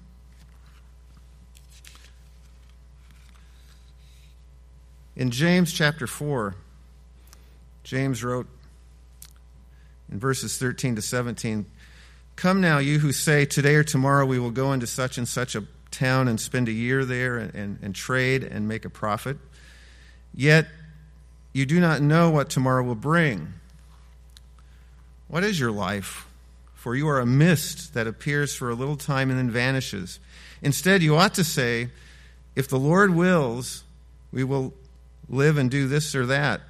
In 5.16 5.30
James 5.30 5.72
chapter 5.72 6.06
4, 6.06 6.54
James 7.84 8.22
wrote 8.22 8.46
in 10.12 10.20
verses 10.20 10.58
13 10.58 10.96
to 10.96 11.02
17 11.02 11.66
Come 12.36 12.60
now, 12.60 12.76
you 12.78 12.98
who 12.98 13.12
say, 13.12 13.46
Today 13.46 13.76
or 13.76 13.82
tomorrow 13.82 14.26
we 14.26 14.38
will 14.38 14.50
go 14.50 14.74
into 14.74 14.86
such 14.86 15.16
and 15.16 15.26
such 15.26 15.54
a 15.54 15.64
town 15.90 16.28
and 16.28 16.38
spend 16.38 16.68
a 16.68 16.72
year 16.72 17.06
there 17.06 17.38
and, 17.38 17.54
and, 17.54 17.78
and, 17.80 17.94
trade 17.94 18.44
and 18.44 18.68
make 18.68 18.84
a 18.84 18.90
profit. 18.90 19.38
Yet 20.34 20.68
you 21.54 21.64
do 21.64 21.80
not 21.80 22.02
know 22.02 22.28
what 22.28 22.50
tomorrow 22.50 22.82
will 22.82 22.94
bring. 22.94 23.54
What 25.28 25.44
is 25.44 25.58
your 25.58 25.72
life? 25.72 26.28
For 26.74 26.94
you 26.94 27.08
are 27.08 27.20
a 27.20 27.26
mist 27.26 27.94
that 27.94 28.06
appears 28.06 28.54
for 28.54 28.68
a 28.68 28.74
little 28.74 28.96
time 28.96 29.30
and 29.30 29.38
then 29.38 29.50
vanishes. 29.50 30.20
Instead, 30.60 31.02
you 31.02 31.16
ought 31.16 31.32
to 31.34 31.44
say, 31.44 31.88
If 32.54 32.68
the 32.68 32.78
Lord 32.78 33.14
wills, 33.14 33.82
we 34.30 34.44
will 34.44 34.74
live 35.28 35.56
and 35.56 35.70
do 35.70 35.88
this 35.88 36.14
or 36.14 36.26
that. 36.26 36.60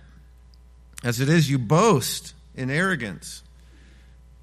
As 1.04 1.20
it 1.20 1.28
is, 1.28 1.50
you 1.50 1.58
boast 1.58 2.34
in 2.54 2.70
arrogance. 2.70 3.42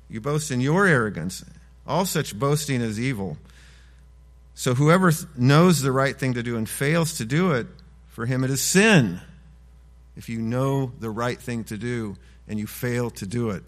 You 0.10 0.22
boast 0.22 0.52
in 0.52 0.62
your 0.62 0.86
arrogance. 0.86 1.44
All 1.88 2.06
such 2.06 2.38
boasting 2.38 2.82
is 2.82 3.00
evil. 3.00 3.38
So 4.56 4.76
whoever 4.76 5.12
knows 5.36 5.82
the 5.82 5.92
right 5.92 6.18
thing 6.18 6.36
to 6.36 6.44
do 6.44 6.58
and 6.58 6.70
fails 6.70 7.18
to 7.18 7.26
do 7.26 7.54
it, 7.54 7.68
for 8.10 8.26
him 8.26 8.44
it 8.44 8.52
is 8.52 8.62
sin. 8.62 9.20
If 10.16 10.30
you 10.30 10.40
know 10.42 10.92
the 11.00 11.10
right 11.10 11.40
thing 11.40 11.64
to 11.66 11.78
do 11.78 12.16
and 12.48 12.60
you 12.60 12.68
fail 12.68 13.10
to 13.12 13.26
do 13.26 13.50
it, 13.50 13.64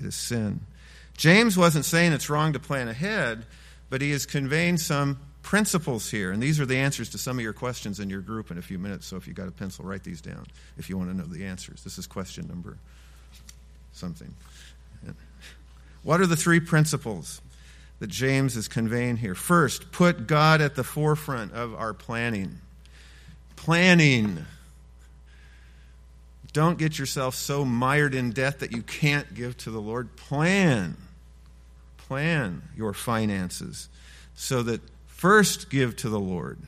it 0.00 0.06
is 0.06 0.16
sin. 0.16 0.60
James 1.16 1.56
wasn't 1.56 1.84
saying 1.84 2.12
it's 2.12 2.28
wrong 2.28 2.54
to 2.54 2.58
plan 2.58 2.88
ahead, 2.88 3.46
but 3.88 4.00
he 4.00 4.10
is 4.10 4.26
conveying 4.26 4.76
some 4.76 5.20
principles 5.42 6.10
here. 6.10 6.32
And 6.32 6.42
these 6.42 6.60
are 6.60 6.66
the 6.66 6.76
answers 6.76 7.10
to 7.10 7.18
some 7.18 7.38
of 7.38 7.42
your 7.42 7.52
questions 7.52 8.00
in 8.00 8.08
your 8.08 8.20
group 8.20 8.50
in 8.50 8.58
a 8.58 8.62
few 8.62 8.78
minutes. 8.78 9.06
So 9.06 9.16
if 9.16 9.26
you've 9.26 9.36
got 9.36 9.48
a 9.48 9.52
pencil, 9.52 9.84
write 9.84 10.04
these 10.04 10.20
down 10.20 10.46
if 10.78 10.88
you 10.88 10.96
want 10.96 11.10
to 11.10 11.16
know 11.16 11.24
the 11.24 11.44
answers. 11.44 11.84
This 11.84 11.98
is 11.98 12.06
question 12.06 12.46
number 12.48 12.78
something. 13.92 14.34
What 16.02 16.20
are 16.20 16.26
the 16.26 16.36
three 16.36 16.60
principles 16.60 17.40
that 18.00 18.08
James 18.08 18.56
is 18.56 18.66
conveying 18.66 19.18
here? 19.18 19.34
First, 19.34 19.92
put 19.92 20.26
God 20.26 20.60
at 20.60 20.74
the 20.74 20.82
forefront 20.82 21.52
of 21.52 21.74
our 21.74 21.94
planning. 21.94 22.58
Planning. 23.54 24.44
Don't 26.52 26.76
get 26.78 26.98
yourself 26.98 27.34
so 27.34 27.64
mired 27.64 28.14
in 28.14 28.30
debt 28.30 28.58
that 28.58 28.72
you 28.72 28.82
can't 28.82 29.32
give 29.34 29.56
to 29.58 29.70
the 29.70 29.80
Lord. 29.80 30.16
Plan. 30.16 30.96
Plan 31.98 32.62
your 32.76 32.92
finances 32.92 33.88
so 34.34 34.62
that 34.64 34.80
first 35.22 35.70
give 35.70 35.94
to 35.94 36.08
the 36.08 36.18
Lord 36.18 36.58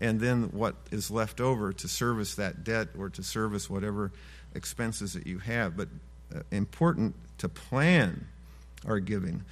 and 0.00 0.18
then 0.18 0.50
what 0.50 0.74
is 0.90 1.12
left 1.12 1.40
over 1.40 1.72
to 1.72 1.86
service 1.86 2.34
that 2.34 2.64
debt 2.64 2.88
or 2.98 3.08
to 3.08 3.22
service 3.22 3.70
whatever 3.70 4.10
expenses 4.56 5.12
that 5.12 5.28
you 5.28 5.38
have. 5.38 5.76
But 5.76 5.86
uh, 6.34 6.40
important 6.50 7.14
to 7.38 7.48
plan 7.48 8.26
our 8.84 8.98
giving. 8.98 9.44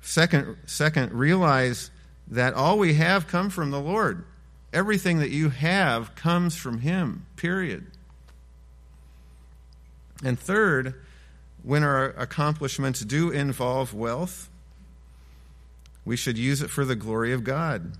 Second, 0.00 0.56
second, 0.64 1.12
realize 1.12 1.90
that 2.28 2.54
all 2.54 2.78
we 2.78 2.94
have 2.94 3.28
come 3.28 3.50
from 3.50 3.70
the 3.70 3.80
Lord. 3.80 4.24
Everything 4.72 5.18
that 5.18 5.30
you 5.30 5.50
have 5.50 6.14
comes 6.14 6.56
from 6.56 6.78
Him, 6.78 7.26
period. 7.36 7.84
And 10.24 10.38
third, 10.38 10.94
when 11.62 11.82
our 11.82 12.06
accomplishments 12.16 13.00
do 13.00 13.30
involve 13.30 13.92
wealth, 13.92 14.48
we 16.06 16.16
should 16.16 16.38
use 16.38 16.62
it 16.62 16.70
for 16.70 16.86
the 16.86 16.96
glory 16.96 17.34
of 17.34 17.44
God 17.44 17.92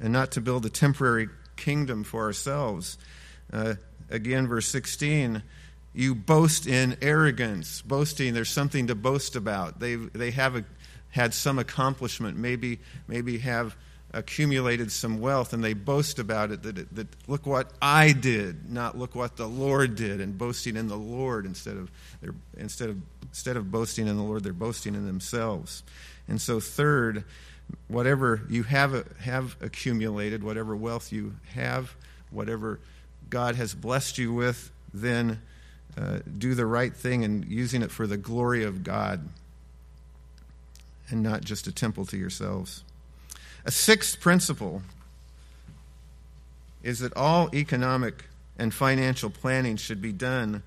and 0.00 0.12
not 0.12 0.30
to 0.32 0.40
build 0.40 0.64
a 0.64 0.70
temporary 0.70 1.28
kingdom 1.56 2.02
for 2.04 2.22
ourselves. 2.22 2.96
Uh, 3.52 3.74
again, 4.08 4.46
verse 4.46 4.68
16 4.68 5.42
you 5.94 6.14
boast 6.14 6.66
in 6.66 6.96
arrogance. 7.00 7.80
Boasting, 7.82 8.34
there's 8.34 8.50
something 8.50 8.88
to 8.88 8.94
boast 8.94 9.36
about. 9.36 9.78
They, 9.78 9.94
they 9.94 10.32
have 10.32 10.56
a, 10.56 10.64
had 11.10 11.32
some 11.32 11.58
accomplishment, 11.58 12.36
maybe, 12.36 12.80
maybe 13.06 13.38
have 13.38 13.76
accumulated 14.12 14.90
some 14.92 15.20
wealth, 15.20 15.52
and 15.52 15.62
they 15.62 15.72
boast 15.72 16.18
about 16.18 16.50
it 16.50 16.62
that, 16.64 16.94
that 16.94 17.06
look 17.28 17.46
what 17.46 17.72
I 17.80 18.12
did, 18.12 18.70
not 18.70 18.98
look 18.98 19.14
what 19.14 19.36
the 19.36 19.46
Lord 19.48 19.94
did, 19.94 20.20
and 20.20 20.36
boasting 20.36 20.76
in 20.76 20.88
the 20.88 20.96
Lord 20.96 21.46
instead 21.46 21.76
of, 21.76 21.90
instead 22.56 22.90
of, 22.90 22.96
instead 23.28 23.56
of 23.56 23.70
boasting 23.70 24.08
in 24.08 24.16
the 24.16 24.22
Lord, 24.22 24.42
they're 24.42 24.52
boasting 24.52 24.94
in 24.94 25.06
themselves. 25.06 25.84
And 26.28 26.40
so, 26.40 26.60
third, 26.60 27.24
whatever 27.88 28.42
you 28.48 28.62
have, 28.64 29.06
have 29.20 29.56
accumulated, 29.60 30.42
whatever 30.42 30.74
wealth 30.74 31.12
you 31.12 31.34
have, 31.54 31.94
whatever 32.30 32.80
God 33.30 33.56
has 33.56 33.74
blessed 33.74 34.18
you 34.18 34.32
with, 34.32 34.70
then 34.92 35.40
uh, 35.96 36.20
do 36.38 36.54
the 36.54 36.66
right 36.66 36.94
thing 36.94 37.24
and 37.24 37.44
using 37.44 37.82
it 37.82 37.90
for 37.90 38.06
the 38.06 38.16
glory 38.16 38.64
of 38.64 38.82
God 38.82 39.28
and 41.08 41.22
not 41.22 41.42
just 41.42 41.66
a 41.66 41.72
temple 41.72 42.06
to 42.06 42.16
yourselves. 42.16 42.82
A 43.64 43.70
sixth 43.70 44.20
principle 44.20 44.82
is 46.82 46.98
that 46.98 47.16
all 47.16 47.48
economic 47.54 48.24
and 48.58 48.72
financial 48.72 49.30
planning 49.30 49.76
should 49.76 50.02
be 50.02 50.12
done 50.12 50.62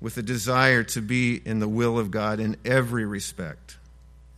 with 0.00 0.16
a 0.16 0.22
desire 0.22 0.84
to 0.84 1.00
be 1.00 1.40
in 1.44 1.58
the 1.58 1.68
will 1.68 1.98
of 1.98 2.10
God 2.10 2.38
in 2.38 2.56
every 2.64 3.04
respect. 3.04 3.77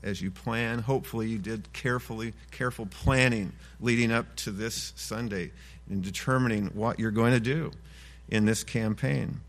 As 0.02 0.22
you 0.22 0.30
plan, 0.30 0.78
hopefully 0.78 1.28
you 1.28 1.38
did 1.38 1.72
carefully 1.72 2.32
careful 2.50 2.86
planning 2.86 3.52
leading 3.80 4.10
up 4.10 4.34
to 4.36 4.50
this 4.50 4.92
Sunday 4.96 5.52
in 5.90 6.00
determining 6.00 6.66
what 6.68 6.98
you're 6.98 7.10
going 7.10 7.32
to 7.32 7.40
do 7.40 7.72
in 8.28 8.46
this 8.46 8.64
campaign. 8.64 9.40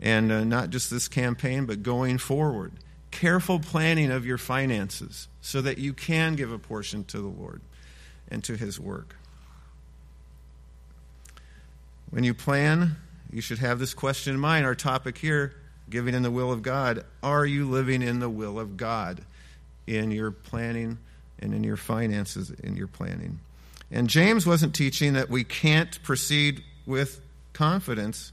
and 0.00 0.30
uh, 0.30 0.44
not 0.44 0.70
just 0.70 0.90
this 0.90 1.08
campaign, 1.08 1.64
but 1.66 1.82
going 1.82 2.18
forward. 2.18 2.72
Careful 3.10 3.58
planning 3.58 4.10
of 4.10 4.26
your 4.26 4.38
finances 4.38 5.28
so 5.40 5.62
that 5.62 5.78
you 5.78 5.92
can 5.92 6.34
give 6.34 6.52
a 6.52 6.58
portion 6.58 7.04
to 7.04 7.18
the 7.18 7.28
Lord 7.28 7.62
and 8.28 8.44
to 8.44 8.56
His 8.56 8.78
work. 8.78 9.16
When 12.10 12.24
you 12.24 12.34
plan, 12.34 12.96
you 13.32 13.40
should 13.40 13.58
have 13.58 13.78
this 13.78 13.94
question 13.94 14.34
in 14.34 14.40
mind. 14.40 14.66
Our 14.66 14.74
topic 14.74 15.18
here, 15.18 15.54
giving 15.88 16.14
in 16.14 16.22
the 16.22 16.30
will 16.30 16.52
of 16.52 16.62
God. 16.62 17.04
Are 17.22 17.46
you 17.46 17.68
living 17.68 18.02
in 18.02 18.20
the 18.20 18.28
will 18.28 18.58
of 18.58 18.76
God 18.76 19.22
in 19.86 20.10
your 20.10 20.30
planning 20.30 20.98
and 21.38 21.54
in 21.54 21.64
your 21.64 21.76
finances 21.76 22.50
in 22.50 22.76
your 22.76 22.86
planning? 22.86 23.40
And 23.90 24.08
James 24.08 24.46
wasn't 24.46 24.74
teaching 24.74 25.12
that 25.12 25.30
we 25.30 25.44
can't 25.44 26.02
proceed 26.02 26.62
with 26.86 27.20
confidence, 27.52 28.32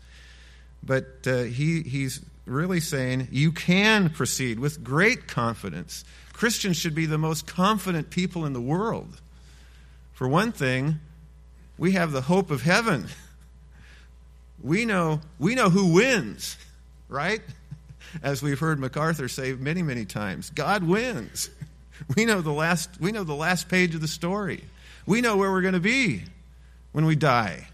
but 0.82 1.06
uh, 1.26 1.44
he, 1.44 1.82
he's 1.84 2.22
really 2.46 2.80
saying 2.80 3.28
you 3.32 3.52
can 3.52 4.10
proceed 4.10 4.60
with 4.60 4.84
great 4.84 5.28
confidence. 5.28 6.04
Christians 6.34 6.78
should 6.78 6.96
be 6.96 7.06
the 7.06 7.18
most 7.18 7.46
confident 7.48 8.10
people 8.10 8.46
in 8.46 8.54
the 8.54 8.62
world. 8.62 9.22
For 10.13 10.28
one 10.28 10.52
thing, 10.52 11.00
we 11.78 11.94
have 11.94 12.12
the 12.12 12.22
hope 12.22 12.52
of 12.52 12.62
heaven. 12.62 13.08
We 14.62 14.86
know, 14.86 15.20
we 15.39 15.56
know 15.56 15.70
who 15.70 15.92
wins, 15.92 16.56
right? 17.10 17.42
As 18.21 18.43
we've 18.43 18.60
heard 18.60 18.80
MacArthur 18.80 19.28
say 19.28 19.54
many, 19.54 19.82
many 19.82 20.06
times, 20.06 20.49
God 20.49 20.84
wins. 20.84 21.49
We 22.17 22.26
know 22.26 22.41
the 22.41 22.52
last, 22.52 22.89
we 22.99 23.12
know 23.12 23.23
the 23.23 23.36
last 23.36 23.69
page 23.69 23.95
of 23.95 24.02
the 24.02 24.08
story. 24.08 24.63
We 25.06 25.21
know 25.21 25.38
where 25.38 25.52
we're 25.52 25.62
going 25.62 25.76
to 25.76 25.80
be 25.80 26.23
when 26.91 27.06
we 27.06 27.15
die. 27.15 27.67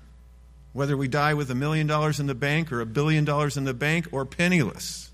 Whether 0.73 0.97
we 0.97 1.07
die 1.07 1.33
with 1.33 1.49
a 1.49 1.55
million 1.55 1.87
dollars 1.87 2.19
in 2.19 2.27
the 2.27 2.35
bank 2.35 2.71
or 2.71 2.81
a 2.81 2.85
billion 2.85 3.25
dollars 3.25 3.57
in 3.57 3.63
the 3.63 3.73
bank 3.73 4.07
or 4.11 4.25
penniless. 4.25 5.09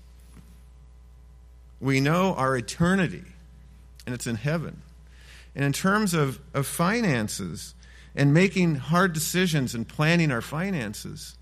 We 1.80 2.00
know 2.00 2.34
our 2.34 2.56
eternity, 2.56 3.24
and 4.06 4.14
it's 4.14 4.26
in 4.26 4.36
heaven. 4.36 4.82
And 5.54 5.64
in 5.64 5.72
terms 5.72 6.14
of, 6.14 6.40
of 6.52 6.66
finances 6.66 7.74
and 8.14 8.34
making 8.34 8.76
hard 8.76 9.12
decisions 9.12 9.74
and 9.74 9.86
planning 9.86 10.30
our 10.30 10.42
finances, 10.42 11.36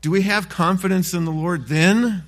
do 0.00 0.10
we 0.10 0.22
have 0.22 0.48
confidence 0.48 1.14
in 1.14 1.24
the 1.24 1.30
Lord 1.30 1.68
then? 1.68 2.24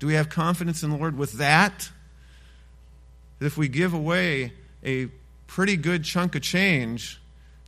Do 0.00 0.08
we 0.08 0.14
have 0.14 0.28
confidence 0.28 0.82
in 0.82 0.90
the 0.90 0.96
Lord 0.96 1.16
with 1.16 1.34
that? 1.34 1.90
That 3.38 3.46
if 3.46 3.56
we 3.56 3.68
give 3.68 3.94
away 3.94 4.52
a 4.84 5.06
pretty 5.46 5.76
good 5.76 6.04
chunk 6.04 6.34
of 6.34 6.42
change, 6.42 7.20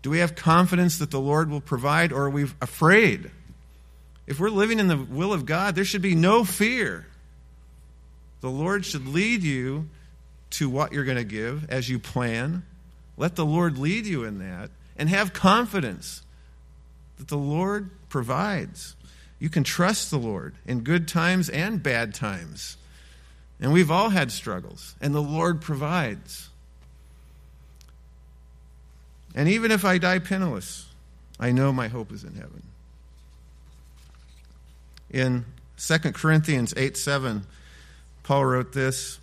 do 0.02 0.10
we 0.10 0.18
have 0.18 0.34
confidence 0.34 0.98
that 0.98 1.10
the 1.10 1.20
Lord 1.20 1.50
will 1.50 1.60
provide, 1.60 2.12
or 2.12 2.24
are 2.24 2.30
we 2.30 2.44
afraid? 2.60 3.30
If 4.26 4.40
we're 4.40 4.50
living 4.50 4.78
in 4.78 4.88
the 4.88 4.96
will 4.96 5.32
of 5.32 5.46
God, 5.46 5.74
there 5.74 5.84
should 5.84 6.02
be 6.02 6.14
no 6.14 6.44
fear. 6.44 7.06
The 8.40 8.50
Lord 8.50 8.84
should 8.84 9.06
lead 9.06 9.42
you 9.42 9.88
to 10.50 10.68
what 10.68 10.92
you're 10.92 11.04
going 11.04 11.18
to 11.18 11.24
give 11.24 11.70
as 11.70 11.88
you 11.88 11.98
plan. 11.98 12.64
Let 13.16 13.36
the 13.36 13.46
Lord 13.46 13.78
lead 13.78 14.06
you 14.06 14.24
in 14.24 14.38
that, 14.38 14.70
and 14.96 15.08
have 15.08 15.32
confidence 15.32 16.22
that 17.18 17.28
the 17.28 17.36
Lord 17.36 17.90
provides. 18.08 18.96
You 19.42 19.50
can 19.50 19.64
trust 19.64 20.12
the 20.12 20.20
Lord 20.20 20.54
in 20.66 20.84
good 20.84 21.08
times 21.08 21.48
and 21.48 21.82
bad 21.82 22.14
times. 22.14 22.76
And 23.60 23.72
we've 23.72 23.90
all 23.90 24.10
had 24.10 24.30
struggles, 24.30 24.94
and 25.00 25.12
the 25.12 25.20
Lord 25.20 25.60
provides. 25.60 26.48
And 29.34 29.48
even 29.48 29.72
if 29.72 29.84
I 29.84 29.98
die 29.98 30.20
penniless, 30.20 30.86
I 31.40 31.50
know 31.50 31.72
my 31.72 31.88
hope 31.88 32.12
is 32.12 32.22
in 32.22 32.36
heaven. 32.36 32.62
In 35.10 35.44
2 35.76 35.98
Corinthians 36.12 36.72
8 36.76 36.96
7, 36.96 37.44
Paul 38.22 38.44
wrote 38.44 38.72
this 38.72 39.18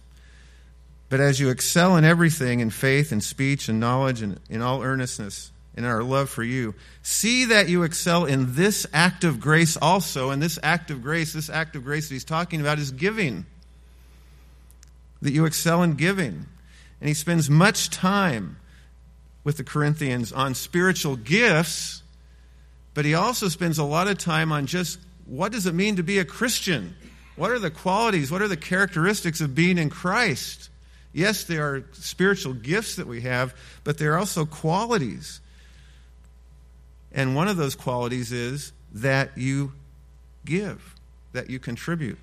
But 1.07 1.21
as 1.21 1.39
you 1.39 1.47
excel 1.47 1.95
in 1.95 2.03
everything, 2.03 2.59
in 2.59 2.71
faith 2.71 3.13
and 3.13 3.23
speech 3.23 3.69
and 3.69 3.79
knowledge 3.79 4.21
and 4.21 4.37
in 4.49 4.61
all 4.61 4.83
earnestness, 4.83 5.53
in 5.75 5.85
our 5.85 6.03
love 6.03 6.29
for 6.29 6.43
you, 6.43 6.75
see 7.03 7.45
that 7.45 7.69
you 7.69 7.83
excel 7.83 8.25
in 8.25 8.55
this 8.55 8.85
act 8.93 9.23
of 9.23 9.39
grace 9.39 9.77
also. 9.77 10.29
And 10.29 10.41
this 10.41 10.59
act 10.61 10.91
of 10.91 11.01
grace, 11.01 11.33
this 11.33 11.49
act 11.49 11.75
of 11.75 11.83
grace 11.83 12.09
that 12.09 12.15
he's 12.15 12.23
talking 12.23 12.61
about 12.61 12.79
is 12.79 12.91
giving. 12.91 13.45
That 15.21 15.31
you 15.31 15.45
excel 15.45 15.83
in 15.83 15.93
giving. 15.93 16.45
And 16.99 17.07
he 17.07 17.13
spends 17.13 17.49
much 17.49 17.89
time 17.89 18.57
with 19.43 19.57
the 19.57 19.63
Corinthians 19.63 20.33
on 20.33 20.53
spiritual 20.53 21.15
gifts, 21.15 22.03
but 22.93 23.05
he 23.05 23.13
also 23.13 23.47
spends 23.47 23.77
a 23.77 23.83
lot 23.83 24.07
of 24.07 24.17
time 24.17 24.51
on 24.51 24.65
just 24.65 24.99
what 25.25 25.51
does 25.51 25.65
it 25.65 25.73
mean 25.73 25.95
to 25.97 26.03
be 26.03 26.19
a 26.19 26.25
Christian? 26.25 26.95
What 27.35 27.51
are 27.51 27.59
the 27.59 27.71
qualities, 27.71 28.31
what 28.31 28.41
are 28.41 28.47
the 28.47 28.57
characteristics 28.57 29.39
of 29.39 29.55
being 29.55 29.77
in 29.77 29.89
Christ? 29.89 30.69
Yes, 31.13 31.45
there 31.45 31.63
are 31.63 31.85
spiritual 31.93 32.53
gifts 32.53 32.97
that 32.97 33.07
we 33.07 33.21
have, 33.21 33.55
but 33.83 33.97
there 33.97 34.13
are 34.13 34.17
also 34.17 34.45
qualities. 34.45 35.39
And 37.11 37.35
one 37.35 37.47
of 37.47 37.57
those 37.57 37.75
qualities 37.75 38.31
is 38.31 38.71
that 38.93 39.37
you 39.37 39.73
give, 40.45 40.95
that 41.33 41.49
you 41.49 41.59
contribute. 41.59 42.17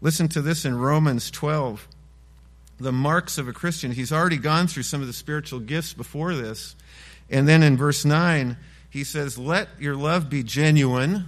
Listen 0.00 0.28
to 0.28 0.40
this 0.40 0.64
in 0.64 0.78
Romans 0.78 1.30
12 1.30 1.88
the 2.78 2.92
marks 2.92 3.38
of 3.38 3.48
a 3.48 3.52
Christian. 3.52 3.92
He's 3.92 4.12
already 4.12 4.36
gone 4.36 4.66
through 4.66 4.84
some 4.84 5.00
of 5.00 5.06
the 5.06 5.12
spiritual 5.12 5.60
gifts 5.60 5.92
before 5.92 6.34
this. 6.34 6.76
And 7.28 7.46
then 7.46 7.62
in 7.62 7.76
verse 7.76 8.04
9, 8.04 8.56
he 8.90 9.04
says, 9.04 9.36
Let 9.36 9.68
your 9.78 9.96
love 9.96 10.30
be 10.30 10.42
genuine. 10.42 11.26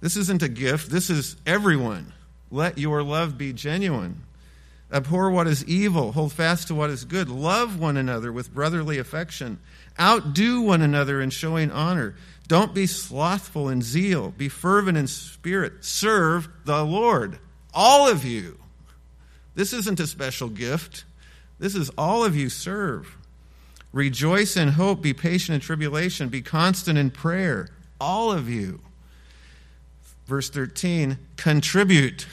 This 0.00 0.16
isn't 0.16 0.42
a 0.42 0.48
gift, 0.48 0.90
this 0.90 1.10
is 1.10 1.36
everyone. 1.44 2.12
Let 2.50 2.78
your 2.78 3.02
love 3.02 3.36
be 3.36 3.52
genuine. 3.52 4.22
Abhor 4.90 5.30
what 5.30 5.46
is 5.46 5.64
evil, 5.66 6.12
hold 6.12 6.32
fast 6.32 6.68
to 6.68 6.74
what 6.74 6.88
is 6.88 7.04
good. 7.04 7.28
Love 7.28 7.78
one 7.78 7.96
another 7.96 8.32
with 8.32 8.54
brotherly 8.54 8.98
affection. 8.98 9.58
Outdo 10.00 10.60
one 10.62 10.82
another 10.82 11.20
in 11.20 11.30
showing 11.30 11.70
honor. 11.70 12.14
Don't 12.46 12.74
be 12.74 12.86
slothful 12.86 13.68
in 13.68 13.82
zeal. 13.82 14.30
Be 14.30 14.48
fervent 14.48 14.96
in 14.96 15.06
spirit. 15.06 15.84
Serve 15.84 16.48
the 16.64 16.82
Lord. 16.84 17.38
All 17.74 18.08
of 18.08 18.24
you. 18.24 18.58
This 19.54 19.72
isn't 19.72 20.00
a 20.00 20.06
special 20.06 20.48
gift. 20.48 21.04
This 21.58 21.74
is 21.74 21.90
all 21.98 22.24
of 22.24 22.36
you 22.36 22.48
serve. 22.48 23.16
Rejoice 23.92 24.56
in 24.56 24.68
hope, 24.68 25.02
be 25.02 25.14
patient 25.14 25.54
in 25.56 25.60
tribulation, 25.60 26.28
be 26.28 26.42
constant 26.42 26.98
in 26.98 27.10
prayer. 27.10 27.68
All 28.00 28.30
of 28.30 28.48
you. 28.48 28.80
Verse 30.26 30.50
13, 30.50 31.18
contribute. 31.36 32.26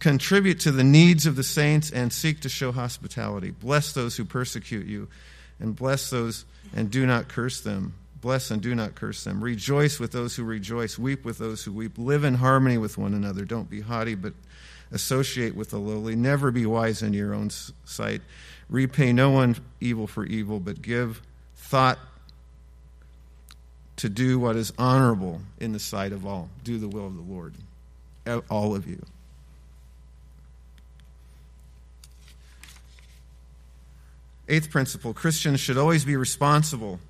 Contribute 0.00 0.60
to 0.60 0.72
the 0.72 0.84
needs 0.84 1.24
of 1.24 1.36
the 1.36 1.44
saints 1.44 1.90
and 1.90 2.12
seek 2.12 2.40
to 2.40 2.48
show 2.48 2.72
hospitality. 2.72 3.50
Bless 3.50 3.92
those 3.92 4.16
who 4.16 4.24
persecute 4.24 4.86
you, 4.86 5.08
and 5.60 5.74
bless 5.74 6.10
those 6.10 6.44
and 6.74 6.90
do 6.90 7.06
not 7.06 7.28
curse 7.28 7.60
them. 7.60 7.94
Bless 8.20 8.50
and 8.50 8.62
do 8.62 8.74
not 8.74 8.94
curse 8.94 9.24
them. 9.24 9.44
Rejoice 9.44 10.00
with 10.00 10.12
those 10.12 10.34
who 10.34 10.44
rejoice. 10.44 10.98
Weep 10.98 11.24
with 11.24 11.38
those 11.38 11.62
who 11.62 11.72
weep. 11.72 11.98
Live 11.98 12.24
in 12.24 12.34
harmony 12.34 12.78
with 12.78 12.96
one 12.96 13.12
another. 13.12 13.44
Don't 13.44 13.68
be 13.68 13.82
haughty, 13.82 14.14
but 14.14 14.32
associate 14.92 15.54
with 15.54 15.70
the 15.70 15.78
lowly. 15.78 16.16
Never 16.16 16.50
be 16.50 16.64
wise 16.64 17.02
in 17.02 17.12
your 17.12 17.34
own 17.34 17.50
sight. 17.84 18.22
Repay 18.70 19.12
no 19.12 19.30
one 19.30 19.56
evil 19.80 20.06
for 20.06 20.24
evil, 20.24 20.58
but 20.58 20.80
give 20.80 21.20
thought 21.54 21.98
to 23.96 24.08
do 24.08 24.38
what 24.38 24.56
is 24.56 24.72
honorable 24.78 25.40
in 25.58 25.72
the 25.72 25.78
sight 25.78 26.12
of 26.12 26.26
all. 26.26 26.48
Do 26.62 26.78
the 26.78 26.88
will 26.88 27.06
of 27.06 27.16
the 27.16 27.22
Lord, 27.22 27.54
all 28.48 28.74
of 28.74 28.86
you. 28.86 29.04
Eighth 34.48 34.70
principle 34.70 35.14
Christians 35.14 35.60
should 35.60 35.78
always 35.78 36.04
be 36.04 36.16
responsible 36.16 37.00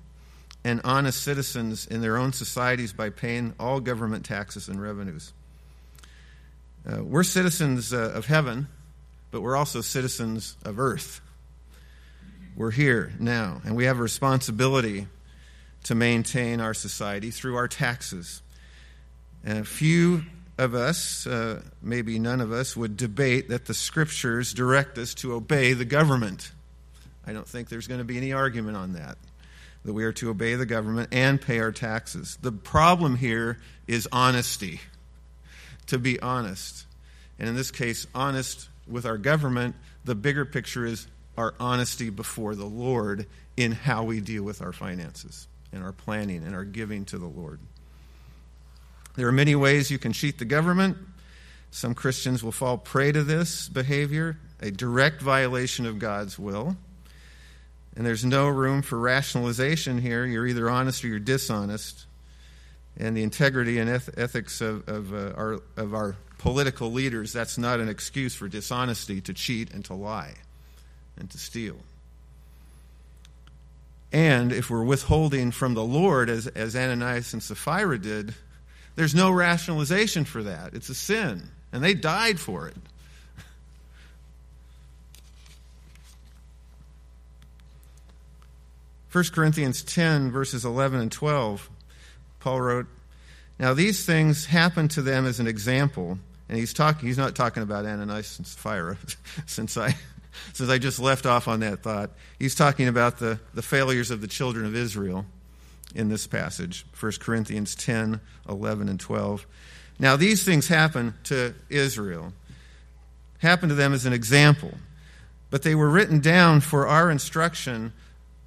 and 0.63 0.81
honest 0.83 1.21
citizens 1.21 1.85
in 1.85 2.01
their 2.01 2.17
own 2.17 2.33
societies 2.33 2.93
by 2.93 3.09
paying 3.09 3.53
all 3.59 3.79
government 3.79 4.25
taxes 4.25 4.67
and 4.67 4.81
revenues. 4.81 5.33
Uh, 6.87 7.03
we're 7.03 7.23
citizens 7.23 7.93
uh, 7.93 8.11
of 8.13 8.25
heaven, 8.25 8.67
but 9.31 9.41
we're 9.41 9.55
also 9.55 9.81
citizens 9.81 10.55
of 10.63 10.79
earth. 10.79 11.21
We're 12.55 12.71
here 12.71 13.11
now, 13.19 13.61
and 13.65 13.75
we 13.75 13.85
have 13.85 13.99
a 13.99 14.01
responsibility 14.01 15.07
to 15.83 15.95
maintain 15.95 16.61
our 16.61 16.73
society 16.73 17.31
through 17.31 17.57
our 17.57 17.67
taxes. 17.67 18.41
And 19.43 19.59
a 19.59 19.65
few 19.65 20.23
of 20.57 20.73
us, 20.73 21.27
uh, 21.27 21.61
maybe 21.81 22.17
none 22.17 22.39
of 22.39 22.51
us, 22.51 22.77
would 22.77 22.97
debate 22.97 23.49
that 23.49 23.65
the 23.65 23.73
scriptures 23.73 24.53
direct 24.53 24.97
us 24.97 25.13
to 25.15 25.33
obey 25.33 25.73
the 25.73 25.85
government. 25.85 26.51
I 27.27 27.33
don't 27.33 27.47
think 27.47 27.69
there's 27.69 27.87
going 27.87 27.99
to 27.99 28.05
be 28.05 28.17
any 28.17 28.33
argument 28.33 28.77
on 28.77 28.93
that, 28.93 29.17
that 29.83 29.93
we 29.93 30.03
are 30.03 30.13
to 30.13 30.29
obey 30.29 30.55
the 30.55 30.65
government 30.65 31.09
and 31.11 31.41
pay 31.41 31.59
our 31.59 31.71
taxes. 31.71 32.37
The 32.41 32.51
problem 32.51 33.17
here 33.17 33.59
is 33.87 34.07
honesty 34.11 34.79
to 35.87 35.97
be 35.97 36.19
honest. 36.19 36.85
And 37.39 37.49
in 37.49 37.55
this 37.55 37.71
case, 37.71 38.07
honest 38.15 38.69
with 38.87 39.05
our 39.05 39.17
government, 39.17 39.75
the 40.03 40.15
bigger 40.15 40.45
picture 40.45 40.85
is 40.85 41.07
our 41.37 41.53
honesty 41.59 42.09
before 42.09 42.55
the 42.55 42.65
Lord 42.65 43.27
in 43.57 43.71
how 43.71 44.03
we 44.03 44.21
deal 44.21 44.43
with 44.43 44.61
our 44.61 44.71
finances 44.71 45.47
and 45.71 45.83
our 45.83 45.91
planning 45.91 46.43
and 46.43 46.55
our 46.55 46.63
giving 46.63 47.05
to 47.05 47.17
the 47.17 47.27
Lord. 47.27 47.59
There 49.15 49.27
are 49.27 49.33
many 49.33 49.55
ways 49.55 49.91
you 49.91 49.97
can 49.97 50.13
cheat 50.13 50.39
the 50.39 50.45
government. 50.45 50.97
Some 51.71 51.93
Christians 51.93 52.43
will 52.43 52.51
fall 52.51 52.77
prey 52.77 53.11
to 53.11 53.23
this 53.23 53.67
behavior, 53.67 54.37
a 54.61 54.71
direct 54.71 55.21
violation 55.21 55.85
of 55.85 55.99
God's 55.99 56.39
will. 56.39 56.77
And 57.95 58.05
there's 58.05 58.25
no 58.25 58.47
room 58.47 58.81
for 58.81 58.99
rationalization 58.99 59.99
here. 59.99 60.25
You're 60.25 60.47
either 60.47 60.69
honest 60.69 61.03
or 61.03 61.07
you're 61.07 61.19
dishonest. 61.19 62.05
And 62.97 63.15
the 63.15 63.23
integrity 63.23 63.77
and 63.77 63.89
eth- 63.89 64.17
ethics 64.17 64.61
of, 64.61 64.87
of, 64.87 65.13
uh, 65.13 65.33
our, 65.35 65.59
of 65.77 65.93
our 65.93 66.15
political 66.37 66.91
leaders, 66.91 67.33
that's 67.33 67.57
not 67.57 67.79
an 67.79 67.89
excuse 67.89 68.35
for 68.35 68.47
dishonesty 68.47 69.21
to 69.21 69.33
cheat 69.33 69.73
and 69.73 69.83
to 69.85 69.93
lie 69.93 70.35
and 71.17 71.29
to 71.31 71.37
steal. 71.37 71.77
And 74.11 74.53
if 74.53 74.69
we're 74.69 74.83
withholding 74.83 75.51
from 75.51 75.73
the 75.73 75.83
Lord, 75.83 76.29
as, 76.29 76.47
as 76.47 76.75
Ananias 76.75 77.33
and 77.33 77.43
Sapphira 77.43 77.97
did, 77.97 78.33
there's 78.95 79.15
no 79.15 79.31
rationalization 79.31 80.23
for 80.23 80.43
that. 80.43 80.73
It's 80.73 80.87
a 80.89 80.95
sin, 80.95 81.49
and 81.73 81.83
they 81.83 81.93
died 81.93 82.39
for 82.39 82.67
it. 82.67 82.77
1 89.15 89.23
Corinthians 89.31 89.81
10, 89.81 90.29
verses 90.29 90.65
11 90.65 90.99
and 90.99 91.09
12, 91.09 91.69
Paul 92.41 92.59
wrote, 92.59 92.87
Now 93.57 93.73
these 93.73 94.05
things 94.05 94.45
happened 94.45 94.91
to 94.91 95.01
them 95.01 95.25
as 95.25 95.39
an 95.39 95.47
example. 95.47 96.19
And 96.49 96.57
he's 96.57 96.73
talking, 96.73 97.07
he's 97.07 97.17
not 97.17 97.33
talking 97.33 97.63
about 97.63 97.85
Ananias 97.85 98.37
and 98.39 98.45
Sapphira, 98.45 98.97
since 99.45 99.77
I, 99.77 99.95
since 100.51 100.69
I 100.69 100.79
just 100.79 100.99
left 100.99 101.25
off 101.25 101.47
on 101.47 101.61
that 101.61 101.81
thought. 101.81 102.09
He's 102.39 102.55
talking 102.55 102.89
about 102.89 103.19
the, 103.19 103.39
the 103.53 103.61
failures 103.61 104.11
of 104.11 104.19
the 104.19 104.27
children 104.27 104.65
of 104.65 104.75
Israel 104.75 105.25
in 105.95 106.09
this 106.09 106.27
passage, 106.27 106.85
1 106.99 107.13
Corinthians 107.21 107.73
10, 107.73 108.19
11, 108.49 108.89
and 108.89 108.99
12. 108.99 109.47
Now 109.97 110.17
these 110.17 110.43
things 110.43 110.67
happened 110.67 111.13
to 111.23 111.55
Israel, 111.69 112.33
happened 113.37 113.69
to 113.69 113.75
them 113.75 113.93
as 113.93 114.05
an 114.05 114.11
example, 114.11 114.73
but 115.51 115.63
they 115.63 115.73
were 115.73 115.89
written 115.89 116.19
down 116.19 116.59
for 116.59 116.85
our 116.85 117.09
instruction 117.09 117.93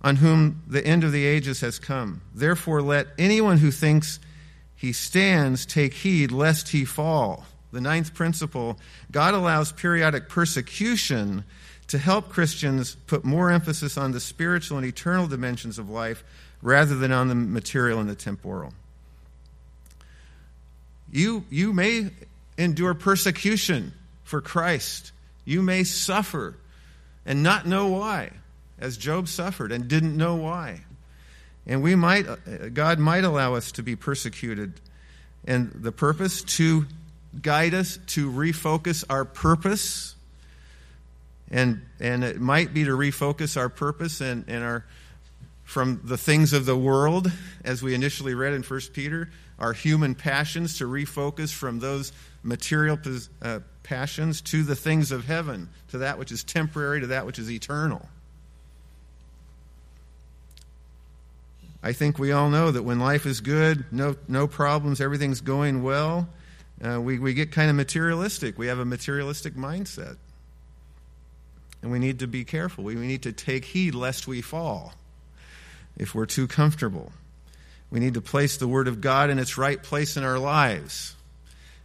on 0.03 0.17
whom 0.17 0.63
the 0.67 0.85
end 0.85 1.05
of 1.05 1.13
the 1.13 1.25
ages 1.25 1.61
has 1.61 1.79
come. 1.79 2.23
Therefore, 2.35 2.83
let 2.83 3.09
anyone 3.19 3.59
who 3.59 3.71
thinks 3.71 4.21
he 4.77 4.93
stands 4.93 5.67
take 5.67 5.93
heed 5.93 6.31
lest 6.31 6.69
he 6.69 6.85
fall. 6.85 7.45
The 7.73 7.81
ninth 7.81 8.15
principle 8.15 8.79
God 9.11 9.35
allows 9.35 9.73
periodic 9.73 10.29
persecution 10.29 11.45
to 11.89 11.99
help 11.99 12.29
Christians 12.29 12.95
put 13.07 13.25
more 13.25 13.51
emphasis 13.51 13.99
on 13.99 14.13
the 14.13 14.21
spiritual 14.21 14.79
and 14.79 14.87
eternal 14.87 15.27
dimensions 15.27 15.79
of 15.79 15.91
life 15.91 16.23
rather 16.63 16.97
than 16.97 17.13
on 17.13 17.29
the 17.29 17.35
material 17.35 17.99
and 17.99 18.09
the 18.09 18.15
temporal. 18.15 18.73
You, 21.11 21.45
you 21.51 21.73
may 21.73 22.11
endure 22.57 22.95
persecution 22.95 23.93
for 24.25 24.41
Christ. 24.41 25.13
You 25.45 25.63
may 25.63 25.85
suffer 25.85 26.57
and 27.25 27.43
not 27.43 27.67
know 27.67 27.89
why 27.89 28.31
as 28.81 28.97
Job 28.97 29.29
suffered 29.29 29.73
and 29.73 29.89
didn't 29.89 30.17
know 30.17 30.37
why. 30.37 30.83
And 31.67 31.83
we 31.83 31.95
might, 31.95 32.27
uh, 32.27 32.37
God 32.73 32.99
might 32.99 33.25
allow 33.25 33.55
us 33.55 33.73
to 33.73 33.83
be 33.83 33.97
persecuted. 33.97 34.81
And 35.45 35.71
the 35.75 35.93
purpose 35.93 36.43
to 36.43 36.87
guide 37.41 37.75
us, 37.75 37.99
to 38.09 38.31
refocus 38.31 39.05
our 39.09 39.25
purpose. 39.25 40.15
And, 41.51 41.83
and 42.01 42.25
it 42.25 42.41
might 42.41 42.73
be 42.73 42.85
to 42.85 42.91
refocus 42.91 43.57
our 43.57 43.69
purpose 43.69 44.21
and, 44.21 44.45
and 44.49 44.65
our, 44.65 44.85
from 45.65 46.01
the 46.05 46.17
things 46.17 46.53
of 46.53 46.65
the 46.65 46.77
world, 46.77 47.31
as 47.65 47.83
we 47.83 47.95
initially 47.95 48.35
read 48.35 48.55
in 48.55 48.63
1 48.63 48.81
Peter, 48.95 49.31
our 49.59 49.73
human 49.73 50.15
passions, 50.15 50.79
to 50.79 50.85
refocus 50.85 51.53
from 51.53 51.81
those 51.81 52.13
material 52.43 52.99
uh, 53.43 53.61
passions 53.83 54.41
to 54.41 54.63
the 54.63 54.77
things 54.77 55.13
of 55.13 55.27
heaven, 55.27 55.69
to 55.89 55.99
that 55.99 56.19
which 56.19 56.33
is 56.33 56.45
temporary, 56.45 57.01
to 57.01 57.09
that 57.09 57.27
which 57.27 57.39
is 57.39 57.51
eternal. 57.51 58.09
I 61.89 61.95
think 61.95 62.19
we 62.19 62.33
all 62.33 62.51
know 62.51 62.71
that 62.71 62.83
when 62.83 62.99
life 62.99 63.25
is 63.25 63.41
good, 63.41 63.87
no, 63.91 64.15
no 64.29 64.47
problems, 64.47 65.01
everything's 65.01 65.41
going 65.41 65.83
well, 65.83 66.29
uh, 66.87 67.01
we, 67.01 67.19
we 67.19 67.33
get 67.33 67.51
kind 67.51 67.71
of 67.71 67.77
materialistic. 67.77 68.59
We 68.59 68.67
have 68.67 68.79
a 68.79 68.85
materialistic 68.85 69.55
mindset. 69.55 70.19
And 71.81 71.91
we 71.91 71.99
need 71.99 72.19
to 72.19 72.27
be 72.27 72.45
careful. 72.45 72.85
We, 72.85 72.97
we 72.97 73.07
need 73.07 73.23
to 73.23 73.33
take 73.33 73.65
heed 73.65 73.95
lest 73.95 74.29
we 74.29 74.43
fall 74.43 74.93
if 75.97 76.15
we're 76.15 76.27
too 76.27 76.47
comfortable. 76.47 77.11
We 77.91 78.01
need 78.01 78.13
to 78.15 78.21
place 78.21 78.59
the 78.59 78.69
Word 78.69 78.87
of 78.87 79.01
God 79.01 79.31
in 79.31 79.39
its 79.39 79.57
right 79.57 79.83
place 79.83 80.19
in 80.19 80.25
our 80.25 80.39
lives. 80.39 81.17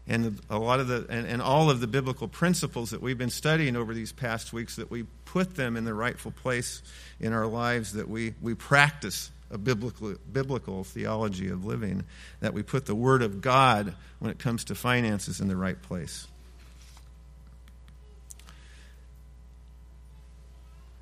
And 0.05 0.37
a 0.49 0.59
lot 0.59 0.81
of 0.81 0.89
the 0.89 1.05
and, 1.09 1.25
and 1.25 1.41
all 1.41 1.69
of 1.69 1.79
the 1.79 1.87
biblical 1.87 2.27
principles 2.27 2.89
that 2.89 3.01
we've 3.01 3.17
been 3.17 3.29
studying 3.29 3.77
over 3.77 3.93
these 3.93 4.11
past 4.11 4.51
weeks, 4.51 4.75
that 4.75 4.91
we 4.91 5.03
put 5.23 5.55
them 5.55 5.77
in 5.77 5.85
the 5.85 5.93
rightful 5.93 6.31
place 6.31 6.81
in 7.21 7.31
our 7.31 7.47
lives, 7.47 7.93
that 7.93 8.09
we, 8.09 8.33
we 8.41 8.53
practice 8.53 9.31
a 9.53 9.57
biblical, 9.57 10.15
biblical 10.31 10.83
theology 10.83 11.47
of 11.47 11.63
living, 11.63 12.03
that 12.39 12.53
we 12.53 12.63
put 12.63 12.87
the 12.87 12.95
Word 12.95 13.21
of 13.21 13.39
God 13.39 13.93
when 14.19 14.31
it 14.31 14.39
comes 14.39 14.63
to 14.65 14.75
finances 14.75 15.39
in 15.39 15.47
the 15.47 15.55
right 15.55 15.79
place. 15.81 16.27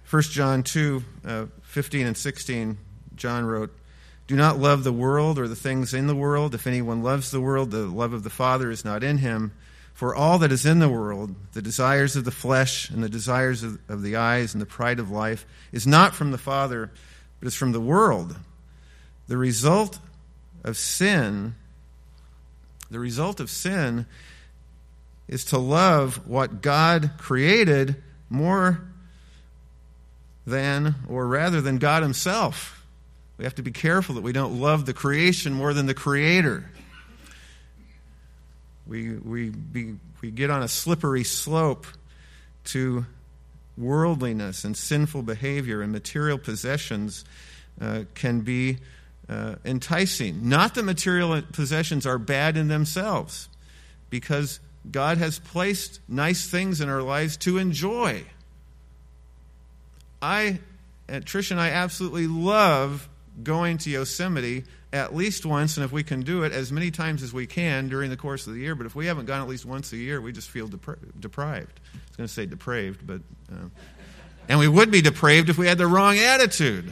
1 0.10 0.24
John 0.24 0.62
2 0.62 1.04
uh, 1.26 1.46
15 1.62 2.08
and 2.08 2.18
16, 2.18 2.78
John 3.16 3.46
wrote, 3.46 3.74
Do 4.28 4.36
not 4.36 4.60
love 4.60 4.84
the 4.84 4.92
world 4.92 5.40
or 5.40 5.48
the 5.48 5.56
things 5.56 5.94
in 5.94 6.08
the 6.08 6.16
world. 6.16 6.54
If 6.54 6.68
anyone 6.68 7.02
loves 7.02 7.32
the 7.32 7.40
world, 7.40 7.72
the 7.72 7.86
love 7.86 8.12
of 8.12 8.24
the 8.24 8.30
Father 8.30 8.70
is 8.70 8.84
not 8.84 9.04
in 9.06 9.20
him. 9.20 9.54
For 9.94 10.14
all 10.14 10.40
that 10.40 10.52
is 10.52 10.66
in 10.66 10.80
the 10.80 10.90
world, 10.90 11.36
the 11.54 11.62
desires 11.62 12.18
of 12.18 12.26
the 12.26 12.32
flesh 12.32 12.90
and 12.90 13.02
the 13.02 13.10
desires 13.10 13.64
of, 13.64 13.80
of 13.88 14.02
the 14.02 14.18
eyes 14.18 14.54
and 14.54 14.62
the 14.62 14.66
pride 14.66 15.00
of 15.00 15.12
life, 15.12 15.46
is 15.72 15.88
not 15.88 16.14
from 16.14 16.32
the 16.32 16.38
Father 16.38 16.92
but 17.42 17.48
it's 17.48 17.56
from 17.56 17.72
the 17.72 17.82
world. 17.82 18.36
The 19.28 19.36
result 19.36 19.98
of 20.64 20.78
sin, 20.78 21.56
the 22.92 23.00
result 23.00 23.40
of 23.40 23.50
sin 23.50 24.06
is 25.28 25.46
to 25.46 25.58
love 25.58 26.28
what 26.28 26.62
God 26.62 27.14
created 27.18 27.96
more 28.30 28.84
than, 30.46 30.94
or 31.10 31.26
rather 31.26 31.62
than 31.62 31.80
God 31.80 32.04
Himself. 32.04 32.86
We 33.40 33.46
have 33.46 33.56
to 33.56 33.64
be 33.64 33.72
careful 33.72 34.16
that 34.16 34.22
we 34.22 34.34
don't 34.34 34.62
love 34.62 34.86
the 34.86 34.94
creation 34.94 35.52
more 35.54 35.74
than 35.74 35.88
the 35.88 35.96
Creator. 35.96 36.70
We, 38.86 39.14
we, 39.14 39.50
be, 39.50 39.96
we 40.22 40.30
get 40.30 40.52
on 40.52 40.62
a 40.62 40.68
slippery 40.68 41.24
slope 41.24 41.88
to 42.66 43.06
worldliness 43.78 44.64
and 44.64 44.76
sinful 44.76 45.24
behavior 45.24 45.82
and 45.82 45.92
material 45.92 46.38
possessions 46.38 47.26
uh, 47.80 48.04
can 48.14 48.42
be 48.42 48.78
uh, 49.30 49.56
enticing. 49.64 50.50
Not 50.50 50.76
that 50.76 50.84
material 50.84 51.42
possessions 51.54 52.06
are 52.06 52.18
bad 52.18 52.58
in 52.58 52.68
themselves, 52.68 53.50
because 54.10 54.60
God 54.90 55.18
has 55.18 55.40
placed 55.40 56.00
nice 56.08 56.50
things 56.50 56.82
in 56.82 56.90
our 56.90 57.02
lives 57.02 57.38
to 57.38 57.58
enjoy. 57.58 58.24
I, 60.22 60.60
and 61.08 61.26
Trish 61.26 61.52
and 61.52 61.60
I 61.60 61.70
absolutely 61.70 62.28
love 62.28 63.08
going 63.44 63.78
to 63.80 63.90
Yosemite 63.90 64.66
at 64.94 65.16
least 65.16 65.46
once, 65.46 65.78
and 65.78 65.86
if 65.86 65.92
we 65.92 66.04
can 66.04 66.22
do 66.22 66.44
it, 66.44 66.52
as 66.52 66.72
many 66.72 66.92
times 66.92 67.24
as 67.24 67.32
we 67.34 67.48
can 67.48 67.88
during 67.88 68.10
the 68.10 68.18
course 68.18 68.46
of 68.48 68.54
the 68.54 68.60
year. 68.60 68.76
But 68.76 68.86
if 68.86 68.96
we 68.96 69.06
haven't 69.06 69.26
gone 69.26 69.42
at 69.42 69.48
least 69.48 69.66
once 69.66 69.94
a 69.94 69.98
year, 69.98 70.20
we 70.20 70.32
just 70.32 70.50
feel 70.50 70.68
depra- 70.68 70.98
deprived. 71.20 71.80
I 71.94 71.98
was 72.10 72.18
going 72.18 72.28
to 72.28 72.34
say 72.34 72.46
depraved, 72.46 73.06
but. 73.08 73.22
Uh, 73.52 73.68
and 74.50 74.60
we 74.60 74.68
would 74.68 74.92
be 74.92 75.02
depraved 75.02 75.50
if 75.50 75.58
we 75.58 75.68
had 75.68 75.78
the 75.78 75.88
wrong 75.88 76.18
attitude 76.18 76.92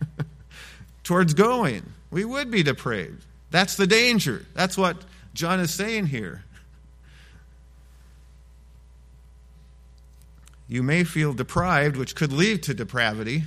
towards 1.04 1.34
going. 1.34 1.82
We 2.10 2.24
would 2.24 2.50
be 2.50 2.62
depraved. 2.62 3.24
That's 3.50 3.76
the 3.76 3.86
danger. 3.86 4.46
That's 4.54 4.78
what 4.78 4.96
John 5.34 5.60
is 5.60 5.74
saying 5.74 6.06
here. 6.06 6.44
You 10.68 10.82
may 10.82 11.04
feel 11.04 11.34
deprived, 11.34 11.96
which 11.96 12.14
could 12.14 12.32
lead 12.32 12.62
to 12.62 12.74
depravity. 12.74 13.44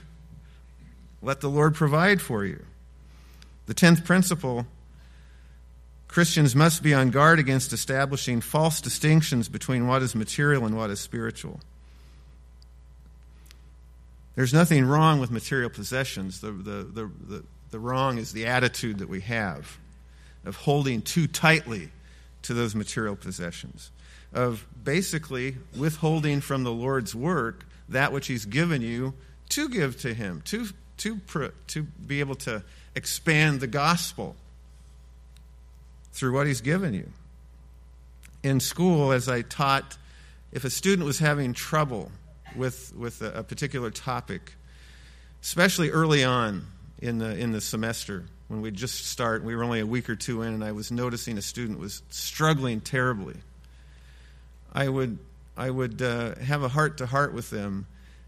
Let 1.21 1.39
the 1.39 1.49
Lord 1.49 1.73
provide 1.73 2.21
for 2.21 2.43
you. 2.45 2.65
The 3.65 3.73
tenth 3.73 4.03
principle 4.03 4.67
Christians 6.13 6.55
must 6.55 6.83
be 6.83 6.93
on 6.93 7.09
guard 7.09 7.39
against 7.39 7.73
establishing 7.73 8.39
false 8.39 8.81
distinctions 8.81 9.49
between 9.49 9.87
what 9.87 10.03
is 10.03 10.13
material 10.13 10.63
and 10.63 10.77
what 10.77 10.91
is 10.91 10.99
spiritual. 10.99 11.59
There's 14.35 14.53
nothing 14.53 14.85
wrong 14.85 15.19
with 15.19 15.31
material 15.31 15.71
possessions. 15.71 16.41
The, 16.41 16.51
the, 16.51 16.83
the, 16.83 17.11
the, 17.27 17.43
the 17.71 17.79
wrong 17.79 18.19
is 18.19 18.31
the 18.31 18.45
attitude 18.45 18.99
that 18.99 19.09
we 19.09 19.21
have 19.21 19.79
of 20.45 20.55
holding 20.55 21.01
too 21.01 21.25
tightly 21.25 21.89
to 22.43 22.53
those 22.53 22.75
material 22.75 23.15
possessions, 23.15 23.89
of 24.33 24.67
basically 24.83 25.57
withholding 25.75 26.41
from 26.41 26.63
the 26.63 26.71
Lord's 26.71 27.15
work 27.15 27.65
that 27.89 28.11
which 28.11 28.27
He's 28.27 28.45
given 28.45 28.83
you 28.83 29.15
to 29.49 29.67
give 29.67 29.99
to 30.01 30.13
Him, 30.13 30.41
to, 30.45 30.67
to, 30.97 31.19
to 31.67 31.83
be 31.83 32.19
able 32.19 32.35
to 32.35 32.63
expand 32.95 33.59
the 33.59 33.67
gospel. 33.67 34.35
through 36.11 36.33
what 36.33 36.45
He's 36.45 36.61
given 36.61 36.93
you. 36.93 37.09
In 38.43 38.59
school, 38.59 39.11
as 39.11 39.27
I 39.27 39.41
taught, 39.41 39.97
if 40.51 40.63
a 40.63 40.69
student 40.69 41.05
was 41.05 41.17
having 41.17 41.53
trouble 41.53 42.11
with, 42.55 42.93
with 42.95 43.21
a, 43.21 43.39
a 43.39 43.43
particular 43.43 43.89
topic, 43.89 44.53
especially 45.41 45.89
early 45.89 46.23
on 46.23 46.67
in 47.01 47.17
the, 47.17 47.35
in 47.35 47.51
the 47.51 47.61
semester, 47.61 48.25
when 48.47 48.61
we'd 48.61 48.75
just 48.75 49.07
start, 49.07 49.43
we 49.43 49.55
were 49.55 49.63
only 49.63 49.79
a 49.79 49.85
week 49.85 50.09
or 50.09 50.15
two 50.15 50.43
in, 50.43 50.53
and 50.53 50.63
I 50.63 50.71
was 50.71 50.91
noticing 50.91 51.37
a 51.37 51.41
student 51.41 51.79
was 51.79 52.03
struggling 52.09 52.81
terribly. 52.81 53.37
I 54.71 54.87
would, 54.89 55.17
I 55.57 55.69
would 55.69 56.01
uh, 56.01 56.35
have 56.35 56.61
a 56.61 56.67
heart 56.67 56.97
to 56.99 57.07
heart 57.07 57.33
with 57.33 57.49
them 57.49 57.87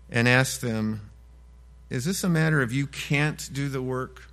and 0.10 0.28
ask 0.28 0.62
them, 0.62 1.02
Is 1.90 2.06
this 2.06 2.24
a 2.24 2.30
matter 2.30 2.62
of 2.62 2.72
you 2.72 2.88
can't 2.88 3.48
do 3.54 3.70
the 3.70 3.82
work, 3.82 4.24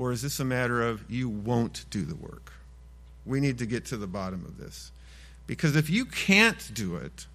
or 0.00 0.12
is 0.12 0.22
this 0.22 0.40
a 0.40 0.44
matter 0.46 0.82
of 0.82 1.04
you 1.10 1.28
won't 1.28 1.84
do 1.90 2.06
the 2.06 2.14
work? 2.14 2.54
We 3.26 3.38
need 3.38 3.58
to 3.58 3.66
get 3.66 3.84
to 3.86 3.98
the 3.98 4.06
bottom 4.06 4.46
of 4.46 4.56
this. 4.56 4.92
Because 5.46 5.76
if 5.76 5.90
you 5.90 6.06
can't 6.06 6.72
do 6.72 6.96
it, 6.96 7.26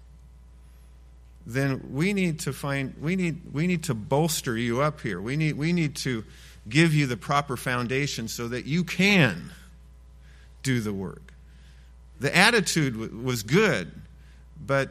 then 1.46 1.90
we 1.92 2.12
need 2.12 2.40
to 2.40 2.52
find 2.52 2.92
we 3.00 3.14
need 3.14 3.40
we 3.52 3.68
need 3.68 3.84
to 3.84 3.94
bolster 3.94 4.56
you 4.56 4.80
up 4.80 5.00
here. 5.00 5.20
We 5.20 5.36
need 5.36 5.56
we 5.56 5.72
need 5.72 5.94
to 5.96 6.24
give 6.68 6.92
you 6.92 7.06
the 7.06 7.16
proper 7.16 7.56
foundation 7.56 8.26
so 8.26 8.48
that 8.48 8.64
you 8.64 8.82
can 8.82 9.52
do 10.64 10.80
the 10.80 10.92
work. 10.92 11.34
The 12.18 12.34
attitude 12.36 13.22
was 13.22 13.44
good, 13.44 13.92
but 14.60 14.90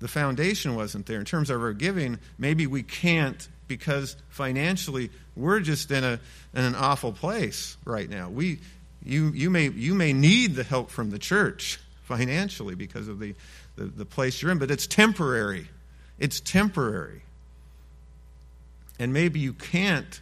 the 0.00 0.08
foundation 0.08 0.76
wasn't 0.76 1.04
there. 1.04 1.18
In 1.18 1.26
terms 1.26 1.50
of 1.50 1.60
our 1.60 1.74
giving, 1.74 2.18
maybe 2.38 2.66
we 2.66 2.82
can't 2.82 3.46
because 3.76 4.16
financially 4.28 5.10
we're 5.36 5.60
just 5.60 5.90
in 5.90 6.04
a 6.04 6.20
in 6.54 6.64
an 6.64 6.74
awful 6.74 7.12
place 7.12 7.76
right 7.84 8.08
now. 8.08 8.28
We 8.28 8.60
you 9.04 9.30
you 9.30 9.50
may 9.50 9.68
you 9.68 9.94
may 9.94 10.12
need 10.12 10.54
the 10.54 10.64
help 10.64 10.90
from 10.90 11.10
the 11.10 11.18
church 11.18 11.80
financially 12.02 12.74
because 12.74 13.08
of 13.08 13.18
the, 13.18 13.34
the, 13.76 13.84
the 13.84 14.04
place 14.04 14.42
you're 14.42 14.50
in, 14.50 14.58
but 14.58 14.70
it's 14.70 14.86
temporary. 14.86 15.68
It's 16.18 16.40
temporary. 16.40 17.22
And 18.98 19.12
maybe 19.12 19.40
you 19.40 19.52
can't 19.54 20.20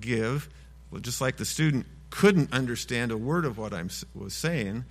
give, 0.00 0.48
well, 0.90 1.00
just 1.00 1.20
like 1.20 1.36
the 1.36 1.44
student 1.44 1.86
couldn't 2.10 2.52
understand 2.52 3.12
a 3.12 3.16
word 3.16 3.44
of 3.44 3.58
what 3.58 3.72
I 3.72 3.82
was 4.14 4.34
saying 4.34 4.84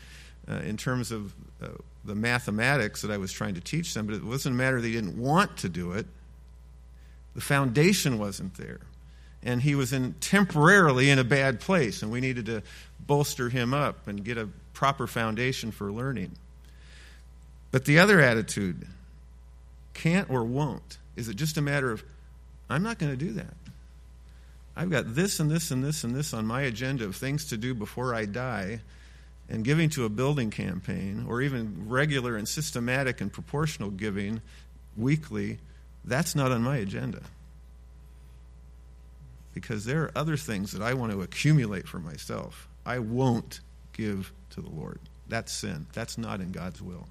uh, 0.50 0.56
in 0.56 0.78
terms 0.78 1.12
of 1.12 1.34
uh, 1.62 1.68
the 2.06 2.16
mathematics 2.16 3.02
that 3.02 3.12
I 3.12 3.18
was 3.18 3.32
trying 3.32 3.56
to 3.56 3.62
teach 3.62 3.94
them, 3.94 4.06
but 4.06 4.16
it 4.16 4.24
wasn't 4.24 4.56
a 4.56 4.58
matter 4.58 4.80
they 4.80 4.92
didn't 4.92 5.18
want 5.18 5.58
to 5.58 5.70
do 5.70 5.92
it. 5.92 6.08
The 7.36 7.42
foundation 7.42 8.18
wasn't 8.18 8.56
there. 8.56 8.80
And 9.42 9.62
he 9.62 9.76
was 9.76 9.94
in 9.94 10.14
temporarily 10.20 11.10
in 11.10 11.18
a 11.18 11.24
bad 11.24 11.62
place, 11.62 12.02
and 12.02 12.12
we 12.12 12.20
needed 12.20 12.48
to 12.48 12.62
bolster 13.00 13.50
him 13.50 13.74
up 13.74 14.08
and 14.08 14.24
get 14.24 14.38
a 14.38 14.50
proper 14.74 15.08
foundation 15.08 15.72
for 15.72 15.92
learning. 15.92 16.32
But 17.72 17.86
the 17.86 18.00
other 18.00 18.20
attitude, 18.20 18.88
can't 19.94 20.30
or 20.30 20.44
won't, 20.44 20.98
is 21.16 21.30
it 21.30 21.36
just 21.36 21.58
a 21.58 21.62
matter 21.62 21.92
of, 21.92 22.04
I'm 22.70 22.84
not 22.84 22.98
going 22.98 23.12
to 23.12 23.18
do 23.18 23.34
that. 23.34 23.54
I've 24.76 24.90
got 24.90 25.16
this 25.16 25.40
and 25.40 25.50
this 25.50 25.72
and 25.72 25.84
this 25.84 26.04
and 26.04 26.16
this 26.16 26.34
on 26.34 26.46
my 26.46 26.62
agenda 26.62 27.06
of 27.06 27.16
things 27.16 27.46
to 27.46 27.58
do 27.58 27.74
before 27.74 28.14
I 28.14 28.26
die, 28.26 28.82
and 29.50 29.64
giving 29.64 29.90
to 29.92 30.06
a 30.06 30.10
building 30.10 30.52
campaign, 30.52 31.26
or 31.28 31.42
even 31.42 31.90
regular 31.90 32.36
and 32.36 32.48
systematic 32.48 33.20
and 33.22 33.32
proportional 33.32 33.90
giving 33.90 34.42
weekly, 34.96 35.60
that's 36.06 36.36
not 36.36 36.52
on 36.52 36.62
my 36.62 36.78
agenda. 36.78 37.22
Because 39.54 39.86
there 39.86 40.04
are 40.04 40.12
other 40.16 40.38
things 40.38 40.72
that 40.72 40.82
I 40.82 40.94
want 40.94 41.12
to 41.12 41.22
accumulate 41.22 41.88
for 41.88 42.00
myself. 42.00 42.68
I 42.86 43.00
won't 43.00 43.60
give 43.94 44.32
to 44.52 44.62
the 44.62 44.70
Lord. 44.70 45.00
That's 45.28 45.52
sin. 45.52 45.88
That's 45.94 46.18
not 46.18 46.40
in 46.42 46.52
God's 46.52 46.82
will. 46.82 47.08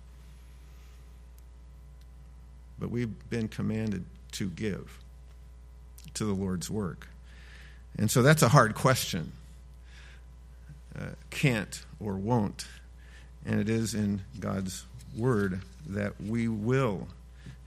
But 2.79 2.91
we've 2.91 3.13
been 3.29 3.49
commanded 3.49 4.05
to 4.33 4.49
give 4.49 4.99
to 6.15 6.25
the 6.25 6.33
Lord's 6.33 6.71
work. 6.71 7.09
And 7.97 8.11
so 8.11 8.23
that's 8.23 8.43
a 8.43 8.49
hard 8.49 8.75
question. 8.75 9.33
Uh, 10.99 11.11
can't 11.31 11.85
or 12.01 12.15
won't. 12.15 12.67
And 13.45 13.61
it 13.61 13.69
is 13.69 13.95
in 13.95 14.23
God's 14.41 14.85
word 15.17 15.61
that 15.87 16.21
we 16.21 16.49
will 16.49 17.09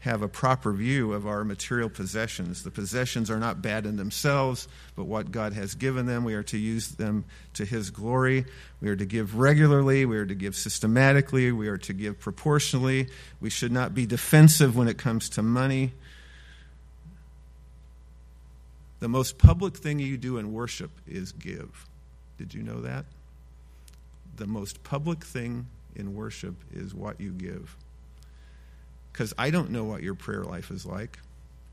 have 0.01 0.23
a 0.23 0.27
proper 0.27 0.73
view 0.73 1.13
of 1.13 1.27
our 1.27 1.43
material 1.43 1.87
possessions. 1.87 2.63
The 2.63 2.71
possessions 2.71 3.29
are 3.29 3.37
not 3.37 3.61
bad 3.61 3.85
in 3.85 3.97
themselves, 3.97 4.67
but 4.95 5.05
what 5.05 5.31
God 5.31 5.53
has 5.53 5.75
given 5.75 6.07
them, 6.07 6.23
we 6.23 6.33
are 6.33 6.43
to 6.43 6.57
use 6.57 6.89
them 6.89 7.23
to 7.53 7.65
His 7.65 7.91
glory. 7.91 8.45
We 8.81 8.89
are 8.89 8.95
to 8.95 9.05
give 9.05 9.37
regularly, 9.37 10.05
we 10.05 10.17
are 10.17 10.25
to 10.25 10.33
give 10.33 10.55
systematically, 10.55 11.51
we 11.51 11.67
are 11.67 11.77
to 11.77 11.93
give 11.93 12.19
proportionally. 12.19 13.09
We 13.39 13.51
should 13.51 13.71
not 13.71 13.93
be 13.93 14.07
defensive 14.07 14.75
when 14.75 14.87
it 14.87 14.97
comes 14.97 15.29
to 15.29 15.43
money. 15.43 15.91
The 19.01 19.07
most 19.07 19.37
public 19.37 19.77
thing 19.77 19.99
you 19.99 20.17
do 20.17 20.39
in 20.39 20.51
worship 20.51 20.89
is 21.07 21.31
give. 21.31 21.87
Did 22.39 22.55
you 22.55 22.63
know 22.63 22.81
that? 22.81 23.05
The 24.37 24.47
most 24.47 24.83
public 24.83 25.23
thing 25.23 25.67
in 25.95 26.15
worship 26.15 26.55
is 26.73 26.95
what 26.95 27.21
you 27.21 27.29
give 27.29 27.75
because 29.11 29.33
I 29.37 29.49
don't 29.49 29.71
know 29.71 29.83
what 29.83 30.03
your 30.03 30.15
prayer 30.15 30.43
life 30.43 30.71
is 30.71 30.85
like. 30.85 31.19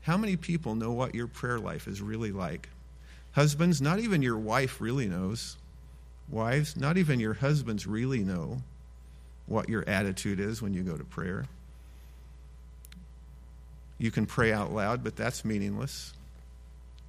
How 0.01 0.17
many 0.17 0.35
people 0.35 0.75
know 0.75 0.91
what 0.91 1.15
your 1.15 1.27
prayer 1.27 1.59
life 1.59 1.87
is 1.87 2.01
really 2.01 2.31
like? 2.31 2.69
Husbands, 3.31 3.81
not 3.81 3.99
even 3.99 4.21
your 4.21 4.37
wife 4.37 4.81
really 4.81 5.07
knows. 5.07 5.57
Wives, 6.29 6.75
not 6.75 6.97
even 6.97 7.19
your 7.19 7.33
husbands 7.33 7.87
really 7.87 8.19
know 8.19 8.61
what 9.45 9.69
your 9.69 9.87
attitude 9.87 10.39
is 10.39 10.61
when 10.61 10.73
you 10.73 10.83
go 10.83 10.95
to 10.95 11.03
prayer. 11.03 11.45
You 13.97 14.11
can 14.11 14.25
pray 14.25 14.53
out 14.53 14.71
loud, 14.71 15.03
but 15.03 15.15
that's 15.15 15.43
meaningless 15.43 16.13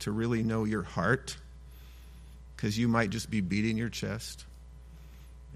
to 0.00 0.10
really 0.10 0.42
know 0.42 0.64
your 0.64 0.82
heart 0.82 1.36
because 2.56 2.78
you 2.78 2.88
might 2.88 3.10
just 3.10 3.30
be 3.30 3.40
beating 3.40 3.76
your 3.76 3.88
chest 3.88 4.44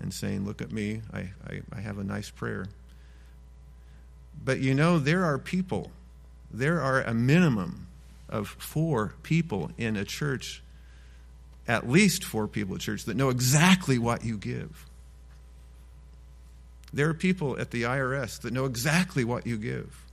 and 0.01 0.13
saying, 0.13 0.45
Look 0.45 0.63
at 0.63 0.71
me, 0.71 1.03
I, 1.13 1.31
I, 1.47 1.63
I 1.73 1.81
have 1.81 1.99
a 1.99 2.05
nice 2.05 2.31
prayer. 2.31 2.67
But 4.43 4.61
you 4.61 4.75
know, 4.75 4.99
there 4.99 5.25
are 5.25 5.39
people, 5.39 5.91
there 6.51 6.81
are 6.81 7.03
a 7.03 7.15
minimum 7.15 7.87
of 8.29 8.49
four 8.49 9.15
people 9.23 9.71
in 9.79 9.97
a 9.97 10.05
church, 10.05 10.63
at 11.69 11.89
least 11.89 12.25
four 12.25 12.49
people 12.49 12.75
at 12.75 12.81
church, 12.81 13.05
that 13.05 13.17
know 13.17 13.29
exactly 13.29 13.99
what 13.99 14.25
you 14.25 14.37
give. 14.37 14.87
There 16.93 17.09
are 17.09 17.15
people 17.15 17.59
at 17.59 17.71
the 17.71 17.83
IRS 17.83 18.41
that 18.43 18.53
know 18.53 18.67
exactly 18.67 19.25
what 19.25 19.47
you 19.47 19.57
give. 19.57 20.05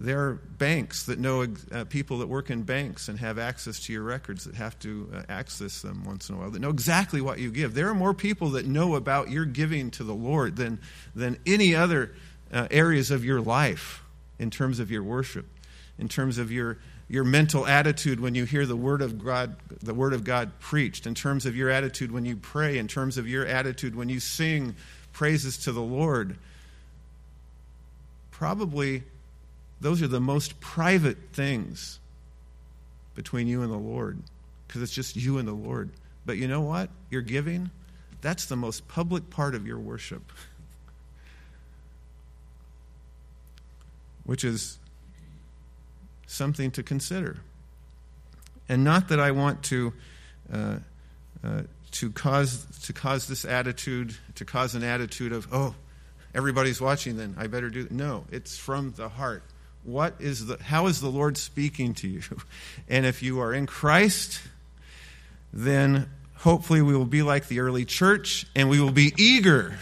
There 0.00 0.20
are 0.20 0.34
banks 0.34 1.06
that 1.06 1.18
know 1.18 1.46
uh, 1.72 1.84
people 1.84 2.18
that 2.18 2.28
work 2.28 2.50
in 2.50 2.62
banks 2.62 3.08
and 3.08 3.18
have 3.18 3.38
access 3.38 3.80
to 3.80 3.92
your 3.92 4.04
records 4.04 4.44
that 4.44 4.54
have 4.54 4.78
to 4.80 5.10
uh, 5.12 5.22
access 5.28 5.82
them 5.82 6.04
once 6.04 6.28
in 6.28 6.36
a 6.36 6.38
while, 6.38 6.50
that 6.50 6.60
know 6.60 6.70
exactly 6.70 7.20
what 7.20 7.40
you 7.40 7.50
give. 7.50 7.74
There 7.74 7.88
are 7.88 7.94
more 7.94 8.14
people 8.14 8.50
that 8.50 8.66
know 8.66 8.94
about 8.94 9.30
your 9.30 9.44
giving 9.44 9.90
to 9.92 10.04
the 10.04 10.14
Lord 10.14 10.54
than, 10.56 10.80
than 11.16 11.38
any 11.46 11.74
other 11.74 12.14
uh, 12.52 12.68
areas 12.70 13.10
of 13.10 13.24
your 13.24 13.40
life 13.40 14.02
in 14.38 14.50
terms 14.50 14.80
of 14.80 14.90
your 14.90 15.02
worship, 15.02 15.46
in 15.98 16.08
terms 16.08 16.38
of 16.38 16.50
your, 16.50 16.78
your 17.08 17.24
mental 17.24 17.66
attitude 17.66 18.20
when 18.20 18.34
you 18.34 18.44
hear 18.44 18.66
the 18.66 18.76
word 18.76 19.02
of 19.02 19.22
God, 19.24 19.56
the 19.82 19.94
word 19.94 20.12
of 20.12 20.24
God 20.24 20.52
preached, 20.60 21.06
in 21.06 21.14
terms 21.14 21.46
of 21.46 21.56
your 21.56 21.70
attitude 21.70 22.12
when 22.12 22.24
you 22.24 22.36
pray, 22.36 22.78
in 22.78 22.88
terms 22.88 23.18
of 23.18 23.28
your 23.28 23.46
attitude 23.46 23.94
when 23.94 24.08
you 24.08 24.20
sing 24.20 24.74
praises 25.12 25.58
to 25.58 25.72
the 25.72 25.82
Lord. 25.82 26.36
Probably 28.30 29.02
those 29.80 30.02
are 30.02 30.08
the 30.08 30.20
most 30.20 30.60
private 30.60 31.18
things 31.32 31.98
between 33.14 33.48
you 33.48 33.62
and 33.62 33.72
the 33.72 33.76
Lord 33.76 34.18
because 34.66 34.82
it's 34.82 34.92
just 34.92 35.16
you 35.16 35.38
and 35.38 35.48
the 35.48 35.52
Lord. 35.52 35.90
But 36.24 36.36
you 36.36 36.46
know 36.46 36.60
what? 36.60 36.90
Your 37.10 37.22
giving, 37.22 37.70
that's 38.20 38.46
the 38.46 38.56
most 38.56 38.86
public 38.86 39.30
part 39.30 39.54
of 39.54 39.66
your 39.66 39.78
worship. 39.78 40.22
which 44.28 44.44
is 44.44 44.78
something 46.26 46.70
to 46.70 46.82
consider. 46.82 47.38
And 48.68 48.84
not 48.84 49.08
that 49.08 49.18
I 49.18 49.30
want 49.30 49.62
to. 49.64 49.94
Uh, 50.52 50.76
uh, 51.42 51.62
to 51.90 52.10
cause 52.10 52.66
to 52.82 52.92
cause 52.92 53.26
this 53.28 53.46
attitude 53.46 54.14
to 54.34 54.44
cause 54.44 54.74
an 54.74 54.84
attitude 54.84 55.32
of 55.32 55.48
oh 55.52 55.74
everybody's 56.34 56.82
watching 56.82 57.16
then 57.16 57.34
i 57.38 57.46
better 57.46 57.70
do 57.70 57.86
no 57.90 58.24
it's 58.30 58.58
from 58.58 58.92
the 58.96 59.08
heart 59.08 59.42
what 59.84 60.14
is 60.18 60.44
the 60.46 60.58
how 60.62 60.86
is 60.86 61.00
the 61.00 61.08
lord 61.08 61.38
speaking 61.38 61.94
to 61.94 62.06
you 62.06 62.20
and 62.88 63.06
if 63.06 63.22
you 63.22 63.40
are 63.40 63.54
in 63.54 63.64
christ 63.64 64.42
then 65.50 66.10
hopefully 66.34 66.82
we 66.82 66.94
will 66.94 67.06
be 67.06 67.22
like 67.22 67.48
the 67.48 67.60
early 67.60 67.86
church 67.86 68.44
and 68.54 68.68
we 68.68 68.78
will 68.78 68.92
be 68.92 69.14
eager 69.16 69.78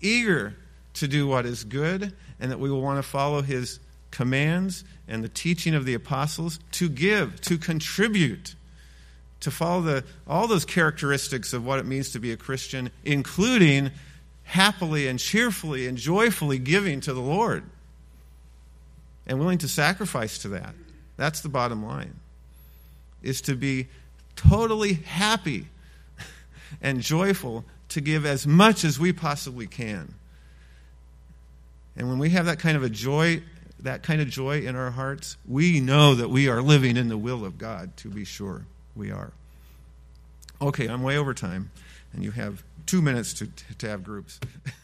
eager 0.00 0.54
to 0.94 1.06
do 1.06 1.26
what 1.26 1.44
is 1.44 1.62
good 1.64 2.14
and 2.44 2.52
that 2.52 2.60
we 2.60 2.70
will 2.70 2.82
want 2.82 2.98
to 2.98 3.02
follow 3.02 3.40
his 3.40 3.80
commands 4.10 4.84
and 5.08 5.24
the 5.24 5.30
teaching 5.30 5.74
of 5.74 5.86
the 5.86 5.94
apostles 5.94 6.60
to 6.72 6.90
give, 6.90 7.40
to 7.40 7.56
contribute 7.56 8.54
to 9.40 9.50
follow 9.50 9.80
the, 9.80 10.04
all 10.28 10.46
those 10.46 10.66
characteristics 10.66 11.54
of 11.54 11.64
what 11.64 11.78
it 11.78 11.86
means 11.86 12.10
to 12.10 12.18
be 12.18 12.32
a 12.32 12.36
Christian, 12.36 12.90
including 13.02 13.92
happily 14.42 15.08
and 15.08 15.18
cheerfully 15.18 15.86
and 15.86 15.96
joyfully 15.96 16.58
giving 16.58 17.00
to 17.00 17.14
the 17.14 17.20
Lord 17.22 17.64
and 19.26 19.38
willing 19.38 19.56
to 19.58 19.68
sacrifice 19.68 20.36
to 20.40 20.48
that. 20.48 20.74
That's 21.16 21.40
the 21.40 21.48
bottom 21.48 21.82
line. 21.82 22.12
Is 23.22 23.40
to 23.42 23.54
be 23.54 23.88
totally 24.36 24.92
happy 24.92 25.68
and 26.82 27.00
joyful 27.00 27.64
to 27.88 28.02
give 28.02 28.26
as 28.26 28.46
much 28.46 28.84
as 28.84 28.98
we 28.98 29.14
possibly 29.14 29.66
can. 29.66 30.12
And 31.96 32.08
when 32.08 32.18
we 32.18 32.30
have 32.30 32.46
that 32.46 32.58
kind 32.58 32.76
of 32.76 32.82
a 32.82 32.88
joy, 32.88 33.42
that 33.80 34.02
kind 34.02 34.20
of 34.20 34.28
joy 34.28 34.60
in 34.60 34.76
our 34.76 34.90
hearts, 34.90 35.36
we 35.46 35.80
know 35.80 36.14
that 36.14 36.28
we 36.28 36.48
are 36.48 36.62
living 36.62 36.96
in 36.96 37.08
the 37.08 37.18
will 37.18 37.44
of 37.44 37.58
God, 37.58 37.96
to 37.98 38.08
be 38.08 38.24
sure 38.24 38.66
we 38.96 39.10
are. 39.10 39.32
Okay, 40.60 40.86
I'm 40.86 41.02
way 41.02 41.16
over 41.16 41.34
time, 41.34 41.70
and 42.12 42.22
you 42.22 42.30
have 42.32 42.62
two 42.86 43.02
minutes 43.02 43.34
to, 43.34 43.48
to 43.78 43.88
have 43.88 44.02
groups. 44.02 44.40